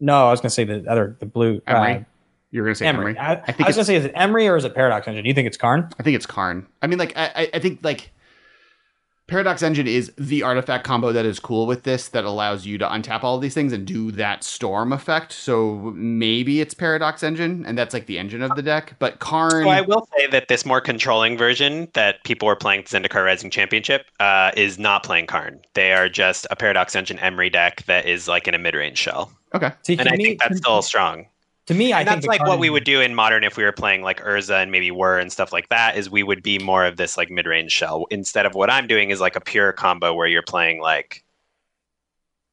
[0.00, 1.60] no, I was going to say the other the blue.
[1.60, 2.00] Emry.
[2.00, 2.04] Uh,
[2.50, 3.14] You're gonna say Emry.
[3.16, 3.18] Emry.
[3.18, 5.22] I, I I was going to say, is it Emry or is it Paradox Engine?
[5.24, 5.88] Do you think it's Karn?
[5.98, 6.66] I think it's Karn.
[6.82, 8.10] I mean, like I- I think like
[9.28, 12.88] Paradox Engine is the artifact combo that is cool with this that allows you to
[12.88, 15.32] untap all of these things and do that storm effect.
[15.32, 18.94] So maybe it's Paradox Engine, and that's like the engine of the deck.
[18.98, 22.84] But Karn, So I will say that this more controlling version that people were playing
[22.90, 25.60] the Zendikar Rising Championship uh, is not playing Karn.
[25.74, 29.30] They are just a Paradox Engine Emry deck that is like in a mid-range shell,
[29.54, 31.26] okay, See, and I me- think that's still strong.
[31.68, 33.56] To me, I And think that's like card what we would do in modern if
[33.56, 35.96] we were playing like Urza and maybe Whir and stuff like that.
[35.96, 39.10] Is we would be more of this like mid-range shell instead of what I'm doing
[39.10, 41.24] is like a pure combo where you're playing like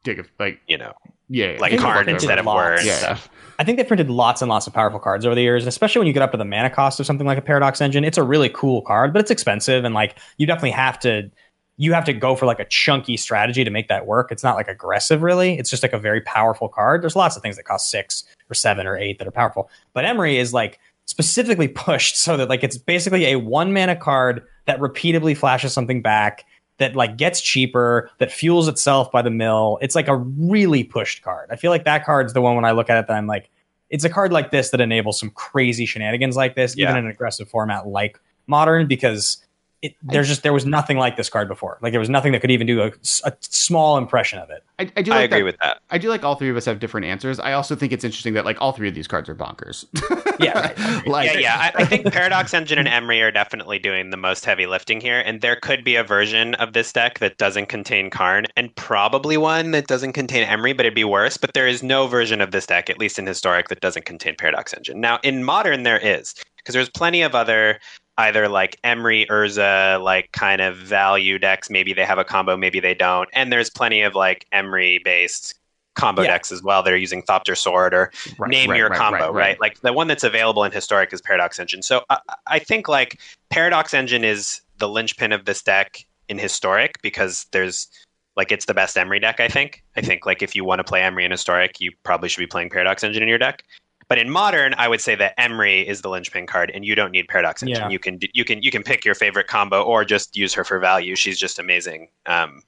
[0.03, 0.93] dig it, like you know
[1.27, 2.81] yeah, yeah, like think Karn they instead of did Whir lots.
[2.81, 2.97] and Yeah.
[2.97, 3.29] stuff.
[3.57, 5.99] I think they printed lots and lots of powerful cards over the years, and especially
[5.99, 8.03] when you get up to the mana cost of something like a Paradox Engine.
[8.03, 11.31] It's a really cool card, but it's expensive, and like you definitely have to
[11.77, 14.31] you have to go for like a chunky strategy to make that work.
[14.31, 15.57] It's not like aggressive, really.
[15.57, 17.01] It's just like a very powerful card.
[17.01, 20.05] There's lots of things that cost six or seven or eight that are powerful, but
[20.05, 24.79] Emry is like specifically pushed so that like it's basically a one mana card that
[24.79, 26.45] repeatedly flashes something back
[26.77, 31.21] that like gets cheaper that fuels itself by the mill it's like a really pushed
[31.21, 33.27] card i feel like that card's the one when i look at it that i'm
[33.27, 33.49] like
[33.89, 37.11] it's a card like this that enables some crazy shenanigans like this even in an
[37.11, 39.44] aggressive format like modern because
[39.81, 41.77] it, there's just there was nothing like this card before.
[41.81, 42.91] Like there was nothing that could even do a,
[43.23, 44.63] a small impression of it.
[44.79, 45.11] I, I do.
[45.11, 45.79] I Like agree that, with that.
[45.89, 47.39] I do like all three of us have different answers.
[47.39, 49.85] I also think it's interesting that like all three of these cards are bonkers.
[50.37, 51.07] Yeah, right.
[51.07, 51.71] like, yeah, yeah.
[51.77, 55.19] I, I think Paradox Engine and Emry are definitely doing the most heavy lifting here,
[55.19, 59.37] and there could be a version of this deck that doesn't contain Karn, and probably
[59.37, 61.37] one that doesn't contain Emry, but it'd be worse.
[61.37, 64.35] But there is no version of this deck, at least in Historic, that doesn't contain
[64.37, 64.99] Paradox Engine.
[64.99, 67.79] Now, in Modern, there is, because there's plenty of other
[68.17, 71.69] either like Emry, Urza, like kind of value decks.
[71.69, 75.55] Maybe they have a combo, maybe they don't, and there's plenty of like Emry based
[75.95, 76.31] combo Yeah.
[76.31, 79.31] decks as well that are using Thopter Sword or Right, name right, your right, combo,
[79.31, 79.59] right.
[79.59, 81.81] Like the one that's available in Historic is Paradox Engine.
[81.81, 87.01] So I, I think like Paradox Engine is the linchpin of this deck in Historic
[87.01, 87.87] because there's
[88.35, 89.39] like it's the best Emry deck.
[89.39, 89.83] I think.
[89.95, 92.47] I think like if you want to play Emry in Historic, you probably should be
[92.47, 93.63] playing Paradox Engine in your deck.
[94.07, 97.11] But in Modern, I would say that Emry is the linchpin card, and you don't
[97.11, 97.77] need Paradox Engine.
[97.77, 97.89] Yeah.
[97.89, 100.79] You can you can you can pick your favorite combo or just use her for
[100.79, 101.15] value.
[101.15, 102.09] She's just amazing.
[102.25, 102.61] Um,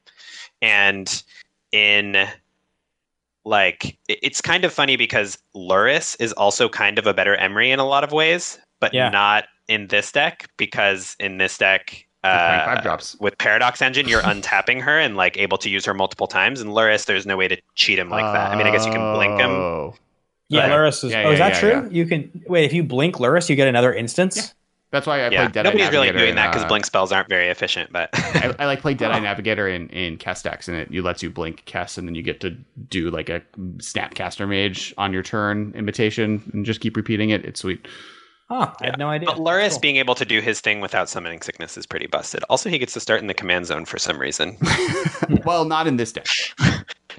[0.61, 1.23] and
[1.71, 2.27] in
[3.45, 7.79] like it's kind of funny because Lurrus is also kind of a better Emry in
[7.79, 9.09] a lot of ways, but Yeah.
[9.09, 13.15] not in this deck because in this deck uh, five drops.
[13.19, 16.59] with Paradox Engine, you're untapping her and like able to use her multiple times.
[16.59, 18.51] And Lurrus, there's no way to cheat him like that.
[18.51, 19.93] I mean, I guess you can blink him.
[20.49, 20.71] Yeah, Right.
[20.71, 21.11] Lurrus is.
[21.11, 21.89] Yeah, oh, is that yeah, true?
[21.91, 24.53] You can wait if you blink Lurrus, you get another instance.
[24.89, 27.11] That's why I Yeah, played Dead nobody's really doing in, that because uh, blink spells
[27.11, 27.91] aren't very efficient.
[27.91, 31.29] But I, I like play Deadeye Navigator in in Kestex, and it you lets you
[31.29, 32.51] blink Kess, and then you get to
[32.89, 33.41] do like a
[33.77, 37.43] Snapcaster Mage on your turn imitation, and just keep repeating it.
[37.43, 37.85] It's sweet.
[38.49, 39.27] Huh, I had no idea.
[39.27, 39.79] But Lurrus Cool.
[39.81, 42.43] being able to do his thing without summoning sickness is pretty busted.
[42.49, 44.55] Also, he gets to start in the command zone for some reason.
[45.45, 46.27] well, not in this deck.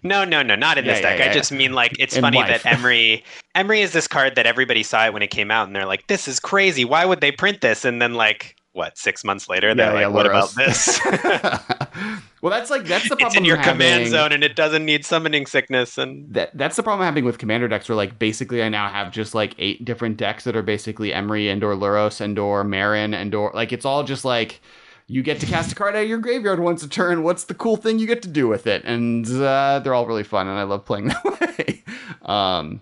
[0.02, 1.26] No, no, no, not in this Yeah, yeah, deck.
[1.26, 2.62] yeah, I just mean like it's In funny life.
[2.62, 3.22] that Emry
[3.54, 6.06] Emry is this card that everybody saw it when it came out and they're like,
[6.06, 6.84] This is crazy.
[6.84, 7.84] Why would they print this?
[7.84, 10.98] And then like what, six months later, they're Yeah, like, yeah, What about this?
[12.40, 13.26] well, that's like that's the problem.
[13.26, 16.82] it's in your command zone and it doesn't need summoning sickness and That that's the
[16.82, 17.88] problem I'm having with commander decks.
[17.88, 21.52] Where like basically I now have just like eight different decks that are basically Emry
[21.52, 24.60] and or Lurrus and or Marin and or like it's all just like
[25.08, 27.22] you get to cast a card out of your graveyard once a turn.
[27.22, 28.84] What's the cool thing you get to do with it?
[28.84, 31.82] And uh, they're all really fun, and I love playing that way.
[32.26, 32.80] um,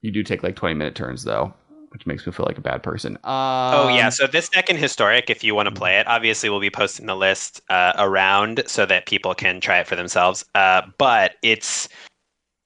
[0.00, 1.54] you do take like 20 minute turns though,
[1.92, 3.16] which makes me feel like a bad person.
[3.24, 6.48] Um, Oh yeah, so this deck in historic, if you want to play it, obviously
[6.48, 10.44] we'll be posting the list uh, around so that people can try it for themselves.
[10.54, 11.88] Uh, but it's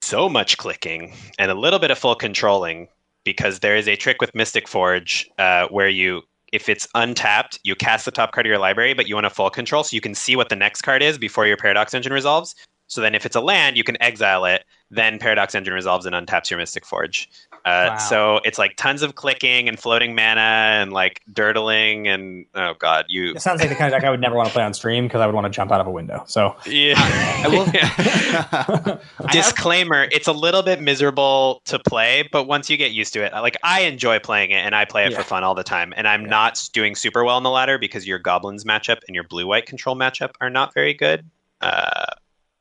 [0.01, 2.87] so much clicking and a little bit of full controlling
[3.25, 6.21] because there is a trick with Mystic Forge uh, where you,
[6.53, 9.29] if it's untapped, you cast the top card of your library, but you want a
[9.29, 12.13] full control so you can see what the next card is before your Paradox Engine
[12.13, 12.55] resolves.
[12.87, 14.63] So then, if it's a land, you can exile it.
[14.89, 17.29] Then Paradox Engine resolves and untaps your Mystic Forge.
[17.67, 17.97] Uh, Wow.
[17.97, 20.39] So it's like tons of clicking and floating mana
[20.81, 24.09] and like dirtling and oh god, you It sounds like the kind of deck I
[24.11, 25.87] would never want to play on stream because I would want to jump out of
[25.87, 26.23] a window.
[26.27, 26.93] So yeah.
[26.97, 27.65] I will.
[27.73, 29.01] I have-
[29.31, 33.33] Disclaimer: It's a little bit miserable to play, but once you get used to it,
[33.33, 35.17] like I enjoy playing it and I play it Yeah.
[35.17, 35.93] for fun all the time.
[35.97, 36.29] And I'm Yeah.
[36.29, 39.95] not doing super well in the ladder because your goblins matchup and your blue-white control
[39.95, 41.25] matchup are not very good.
[41.61, 42.05] Uh,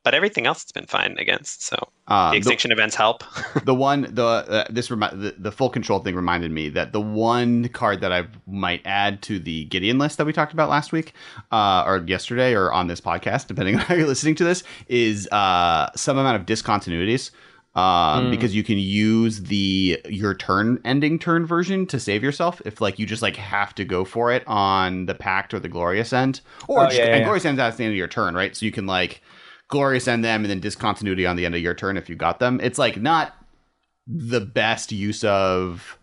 [0.07, 1.65] but everything else has been fine against.
[1.67, 1.77] So
[2.07, 3.25] uh, the the- extinction events help.
[3.65, 7.01] the one the uh, this remi- the, the full control thing reminded me that the
[7.01, 10.93] one card that I might add to the Gideon list that we talked about last
[10.93, 11.13] week
[11.51, 15.29] uh, or yesterday or on this podcast, depending on how you're listening to this, is
[15.33, 17.33] uh, some amount of discontinuities.
[17.75, 18.31] Um, Mm.
[18.31, 22.99] because you can use the your turn ending turn version to save yourself if like
[22.99, 26.41] you just like have to go for it on the pact or the glorious end
[26.69, 28.57] or Oh, just, yeah, yeah, and glorious end's at the end of your turn right
[28.57, 29.21] so you can like
[29.69, 32.39] glorious end them and then discontinuity on the end of your turn if you got
[32.39, 32.61] them.
[32.63, 33.35] It's like not
[34.07, 35.99] the best use of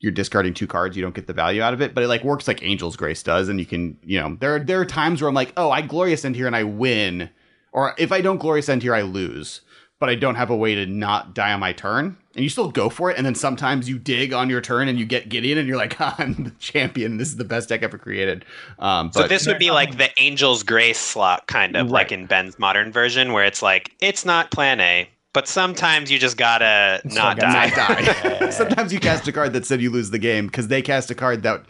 [0.00, 0.96] you're discarding two cards.
[0.96, 3.22] You don't get the value out of it but it like works like angel's grace
[3.22, 5.70] does and you can you know there are there are times where i'm like oh
[5.70, 7.30] i glorious end here and i win
[7.72, 9.62] or if i don't glorious end here i lose
[9.98, 12.16] but i don't have a way to not die on my turn.
[12.34, 14.98] And you still go for it and then sometimes you dig on your turn and
[14.98, 17.16] you get gideon and you're like i'm the champion.
[17.16, 18.44] This is the best deck ever created.
[18.78, 22.58] Um so this would be like the Angel's Grace slot, kind of like in Ben's
[22.58, 27.14] modern version, where it's like it's not Plan A, but sometimes you just gotta Still
[27.22, 27.68] not die.
[27.68, 28.50] not die.
[28.50, 31.14] Sometimes you cast a card that said you lose the game because they cast a
[31.14, 31.64] card that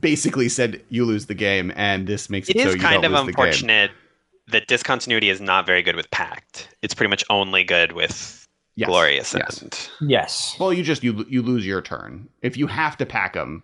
[0.00, 3.14] basically said you lose the game, and this makes it, It so you kind don't
[3.14, 3.62] of lose
[4.46, 6.68] the that discontinuity is not very good with Pact.
[6.82, 8.88] It's pretty much only good with Yes.
[8.88, 9.62] Glorious Yes.
[9.62, 9.90] End.
[10.10, 13.62] yes, Well, you just you you lose your turn if you have to pack them.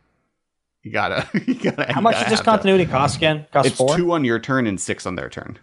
[0.85, 1.93] You gotta you gotta.
[1.93, 3.41] how you much gotta does have discontinuity cost again?
[3.45, 3.97] to- Cost It's four.
[3.97, 5.59] two on your turn and six on their turn.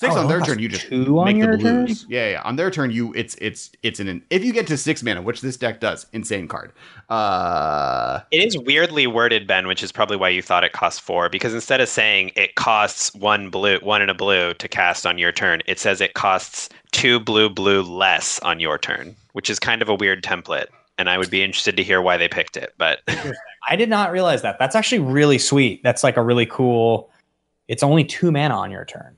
[0.00, 1.84] Six Oh, on their turn, you just two on make your the turn?
[1.84, 2.06] blues.
[2.08, 2.42] Yeah, yeah.
[2.46, 5.42] On their turn, you it's it's it's an if you get to six mana, which
[5.42, 6.72] this deck does, insane card.
[7.10, 11.28] Uh, It is weirdly worded, Ben, which is probably why you thought it cost four.
[11.28, 15.18] Because instead of saying it costs one blue, one and a blue to cast on
[15.18, 19.58] your turn, it says it costs two blue, blue less on your turn, which is
[19.58, 20.68] kind of a weird template.
[20.96, 22.72] And I would be interested to hear why they picked it.
[22.78, 23.00] But
[23.68, 24.58] I did not realize that.
[24.58, 25.82] That's actually really sweet.
[25.82, 27.10] That's like a really cool.
[27.68, 29.14] It's only two mana on your turn.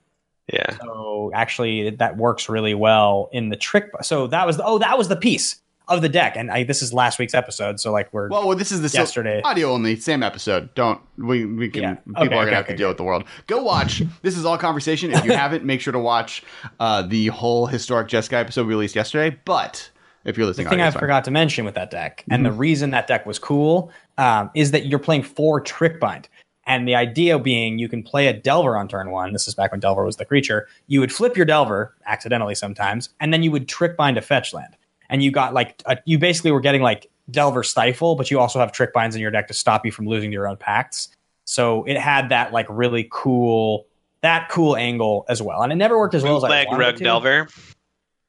[0.52, 3.90] Yeah, So actually, that works really well in the trick.
[4.02, 6.80] So that was the, oh, that was the piece of the deck, and I, this
[6.82, 7.78] is last week's episode.
[7.80, 9.40] So like we're well, well this is the yesterday.
[9.44, 10.72] audio only, same episode.
[10.74, 11.44] Don't we?
[11.44, 11.82] We can.
[11.82, 11.94] Yeah.
[11.94, 13.24] People Okay, are gonna okay, have to okay, deal with the world.
[13.46, 14.02] Go watch.
[14.22, 15.12] this is all conversation.
[15.12, 16.42] If you haven't, make sure to watch
[16.80, 19.36] uh, the whole historic Jeskai episode released yesterday.
[19.44, 19.90] But
[20.24, 22.90] if you're listening, the thing I forgot to mention with that deck, and the reason
[22.90, 26.26] that deck was cool, um, is that you're playing four Trickbind.
[26.66, 29.32] And the idea being you can play a Delver on turn one.
[29.32, 30.68] This is back when Delver was the creature.
[30.86, 34.76] You would flip your Delver accidentally sometimes, and then you would Trickbind a fetch land.
[35.10, 38.60] And you got like, a, you basically were getting like Delver Stifle, but you also
[38.60, 41.08] have Trickbinds in your deck to stop you from losing to your own pacts.
[41.44, 43.86] So it had that like really cool,
[44.20, 45.62] that cool angle as well.
[45.62, 47.04] And it never worked as well as I bootleg wanted it to.
[47.04, 47.48] Delver.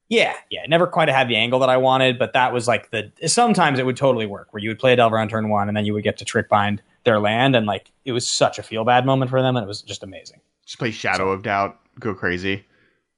[0.09, 0.65] Yeah, yeah.
[0.67, 3.11] Never quite had the angle that I wanted, but that was like the.
[3.25, 5.77] Sometimes it would totally work where you would play a Delver on turn one, and
[5.77, 8.84] then you would get to Trickbind their land, and like it was such a feel
[8.84, 10.39] bad moment for them, and it was just amazing.
[10.66, 11.80] Just play Shadow of Doubt.
[11.99, 12.66] Go crazy.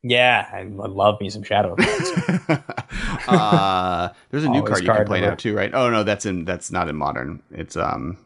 [0.07, 1.73] Yeah, I would love me some Shadow.
[1.73, 2.63] of Mordor.
[3.27, 5.31] uh, there's a new card you can play number.
[5.31, 5.73] now too, right?
[5.73, 7.41] Oh no, that's in that's not in modern.
[7.51, 8.17] It's um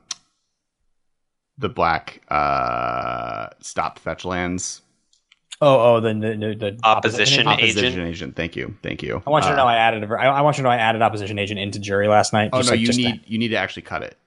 [1.57, 4.81] the black uh stop fetch lands
[5.61, 7.61] oh, oh, the the, the, the Opposition agent?
[7.61, 7.77] agent.
[7.77, 8.35] opposition agent.
[8.37, 9.21] Thank you, thank you.
[9.27, 10.03] I want you to Uh, know I added.
[10.03, 12.31] A, ver- I, I want you to know I added opposition agent into jury last
[12.33, 12.49] night.
[12.53, 14.17] Oh just no, like- you just to- need you need to actually cut it.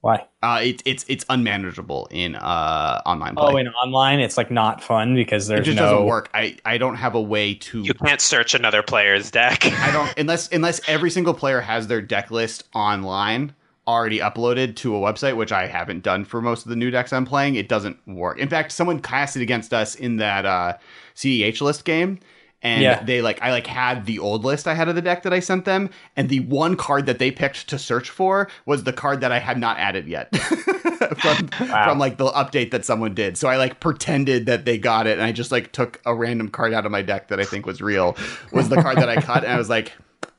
[0.00, 0.26] Why?
[0.42, 3.52] Uh, it's it's it's unmanageable in uh online play.
[3.52, 5.82] Oh, in online, it's like not fun because it there's just no.
[5.82, 6.30] doesn't work.
[6.34, 7.82] I I don't have a way to.
[7.82, 9.64] You can't search another player's deck.
[9.66, 13.54] I don't unless unless every single player has their deck list online
[13.88, 17.12] already uploaded to a website, which I haven't done for most of the new decks
[17.12, 17.54] I'm playing.
[17.54, 18.38] It doesn't work.
[18.38, 20.76] In fact, someone casted against us in that uh,
[21.14, 22.18] CDH list game.
[22.62, 23.02] And Yeah.
[23.04, 25.40] they like I like had the old list I had of the deck that I
[25.40, 29.20] sent them, and the one card that they picked to search for was the card
[29.20, 30.34] that I had not added yet
[31.18, 31.84] from Wow.
[31.84, 33.36] from like the update that someone did.
[33.36, 36.48] So I like pretended that they got it, and I just like took a random
[36.48, 38.16] card out of my deck that I think was real
[38.52, 39.92] was the card that I cut, and I was like,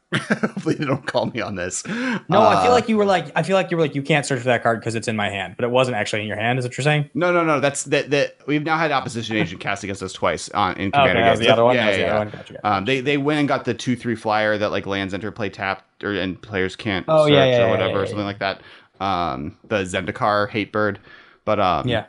[0.15, 1.85] hopefully they don't call me on this.
[1.85, 4.01] No, I feel Uh, like you were like I feel like you were like you
[4.01, 6.27] can't search for that card because it's in my hand, but it wasn't actually in
[6.29, 6.57] your hand.
[6.59, 7.09] Is what you're saying?
[7.13, 7.59] no, no, no.
[7.59, 8.09] That's that.
[8.11, 11.39] That we've now had opposition agent cast against us twice on in okay, Commander games.
[11.39, 11.75] the other one.
[11.75, 12.17] Yeah, yeah, the other yeah.
[12.19, 12.29] one.
[12.29, 12.67] Gotcha, gotcha.
[12.67, 15.49] Um, they they went and got the two three flyer that like lands enter play
[15.49, 18.61] tapped or and players can't Oh, search yeah, yeah, or whatever or something like that.
[19.01, 20.99] Um, the Zendikar hate bird,
[21.43, 22.05] but um, Yeah.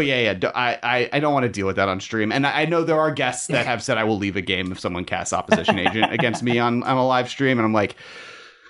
[0.00, 2.46] But yeah, yeah, I, I, I don't want to deal with that on stream, and
[2.46, 4.80] I I know there are guests that have said I will leave a game if
[4.80, 7.96] someone casts opposition agent against me on, on a live stream, and I'm like,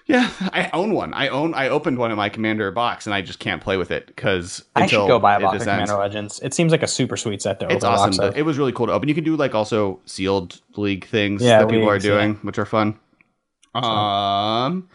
[0.07, 1.15] yeah, I own one.
[1.15, 3.93] I own I opened one in my commander box, and I just can't play with
[3.93, 5.69] it because I should go buy a box of.
[5.69, 6.41] Commander Legends.
[6.41, 8.33] It seems like a super sweet set to It's awesome.
[8.35, 9.09] It was really cool to open.
[9.09, 12.41] You can do like also sealed league things Yeah, that people leagues, are doing, yeah.
[12.41, 12.99] which are fun.
[13.73, 14.89] Um.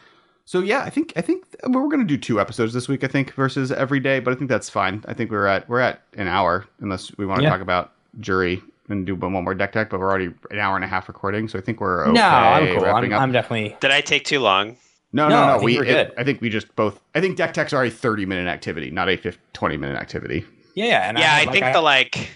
[0.48, 3.04] So yeah, I think I think we're gonna do two episodes this week.
[3.04, 5.04] I think versus every day, but I think that's fine.
[5.08, 7.50] I think we're at we're at an hour unless we want to Yeah.
[7.50, 9.90] talk about jury and do one more deck tech.
[9.90, 12.12] But we're already an hour and a half recording, so I think we're okay.
[12.14, 12.86] no, I'm cool.
[12.86, 13.12] I'm.
[13.14, 13.76] I'm definitely.
[13.80, 14.78] Did I take too long?
[15.14, 15.54] no, No, no, I no.
[15.60, 16.14] think We we're it- good.
[16.20, 17.00] I think we just both.
[17.16, 20.46] I think deck techs are a thirty minute activity, not a 50, 20 minute activity.
[20.76, 21.10] Yeah, yeah.
[21.10, 22.30] And yeah, I, like, think the like,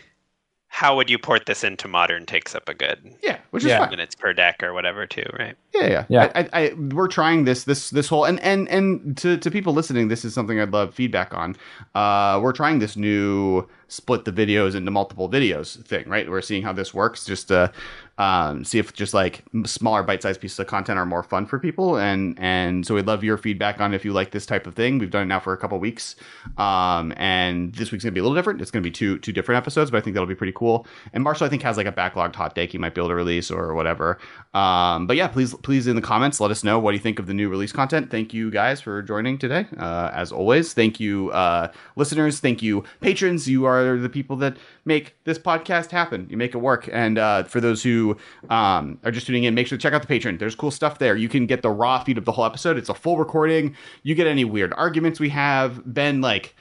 [0.72, 3.80] how would you port this into modern takes up a good Yeah, which is Yeah.
[3.80, 3.90] fine.
[3.90, 5.56] minutes per deck or whatever too, right?
[5.74, 6.32] Yeah, yeah, Yeah.
[6.36, 9.74] I, I, I, we're trying this, this, this whole, and and and to to people
[9.74, 11.56] listening, this is something I'd love feedback on.
[11.96, 16.30] Uh, we're trying this new split the videos into multiple videos thing, right?
[16.30, 17.72] We're seeing how this works, just to
[18.20, 21.98] um, see if just like smaller bite-sized pieces of content are more fun for people,
[21.98, 25.00] and and so we'd love your feedback on if you like this type of thing.
[25.00, 26.18] We've done it now for a couple weeks,
[26.58, 28.62] um, and this week's gonna be a little different.
[28.62, 30.86] It's gonna be two two different episodes, but I think that'll be pretty cool.
[31.14, 33.16] And Marshall, I think, has like a backlogged hot take he might be able to
[33.16, 34.20] release or whatever.
[34.54, 37.28] Um, but yeah, please, please in the comments, let us know what you think of
[37.28, 38.12] the new release content.
[38.12, 39.66] Thank you guys for joining today.
[39.78, 42.41] Uh, as always, thank you, uh, listeners.
[42.41, 43.48] Thank you, patrons.
[43.48, 46.28] You are the people that make this podcast happen.
[46.30, 46.90] You make it work.
[46.91, 48.09] And uh, for those who
[48.49, 50.40] um, are just tuning in, make sure to check out the Patreon.
[50.40, 51.15] There's cool stuff there.
[51.15, 52.77] You can get the raw feed of the whole episode.
[52.77, 53.76] It's a full recording.
[54.03, 55.81] You get any weird arguments we have.
[55.86, 56.56] Ben like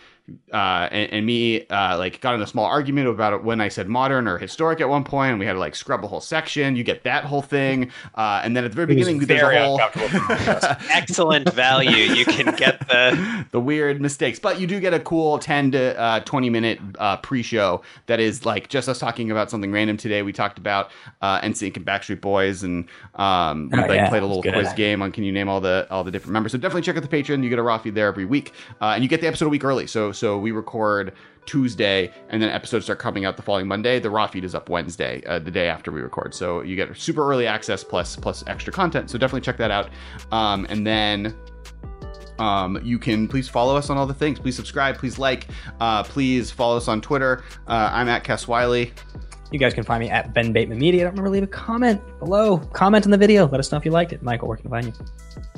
[0.52, 3.68] uh, and, and me uh, like got in a small argument about it when I
[3.68, 6.20] said modern or historic at one point, and we had to like scrub a whole
[6.20, 6.76] section.
[6.76, 9.42] You get that whole thing, uh, and then at the very It was beginning, there's
[9.56, 9.80] a whole
[10.90, 12.12] Excellent value.
[12.12, 15.98] You can get the the weird mistakes, but you do get a cool ten to
[15.98, 19.96] uh, twenty minute uh, pre-show that is like just us talking about something random.
[19.96, 20.90] Today we talked about
[21.22, 24.72] uh, NSYNC and Backstreet Boys, and um, we Oh, like yeah, played a little quiz
[24.74, 26.52] game on can you name all the all the different members.
[26.52, 27.42] So definitely check out the Patreon.
[27.42, 29.50] You get a raw feed there every week, uh, and you get the episode a
[29.50, 29.86] week early.
[29.86, 31.12] So so we record
[31.46, 33.98] Tuesday, and then episodes start coming out the following Monday.
[33.98, 36.34] The raw feed is up Wednesday, uh, the day after we record.
[36.34, 39.08] So you get super early access plus plus extra content.
[39.10, 39.88] So definitely check that out.
[40.30, 41.34] Um, and then
[42.38, 44.38] um, you can please follow us on all the things.
[44.38, 44.98] Please subscribe.
[44.98, 45.48] Please like.
[45.80, 47.44] Uh, please follow us on Twitter.
[47.66, 48.92] Uh, I'm at Kess Wylie.
[49.50, 51.04] You guys can find me at Ben Bateman Media.
[51.04, 52.58] Don't remember to leave a comment below.
[52.58, 53.48] Comment on the video.
[53.48, 54.22] Let us know if you liked it.
[54.22, 54.92] Michael, where can I find you?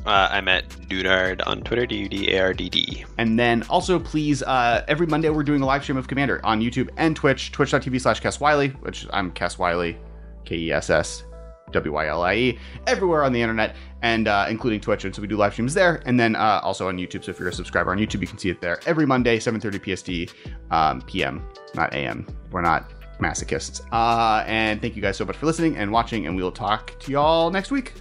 [0.06, 3.04] Uh, I'm at Dudard on Twitter, D U D A R D D.
[3.18, 6.60] And then also, please, uh, every Monday we're doing a live stream of Commander on
[6.60, 9.98] YouTube and Twitch, twitch.tv slash Kess Wylie, which I'm Kess Wylie,
[10.44, 11.24] K E S S
[11.72, 15.04] W Y L I E, everywhere on the internet, and uh, including Twitch.
[15.04, 17.24] And so we do live streams there, and then uh, also on YouTube.
[17.24, 20.28] So if you're a subscriber on YouTube, you can see it there every Monday, 7:30
[20.28, 20.34] PST,
[20.70, 21.44] um, PM,
[21.74, 22.24] not AM.
[22.52, 22.90] We're not
[23.20, 23.80] masochists.
[23.92, 27.12] Uh, and thank you guys so much for listening and watching, and we'll talk to
[27.12, 27.94] y'all next week.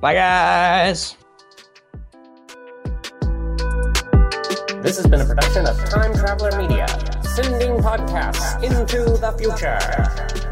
[0.00, 1.16] Bye, guys.
[4.82, 6.86] This has been a production of Time Traveler Media,
[7.22, 10.45] sending podcasts into the future.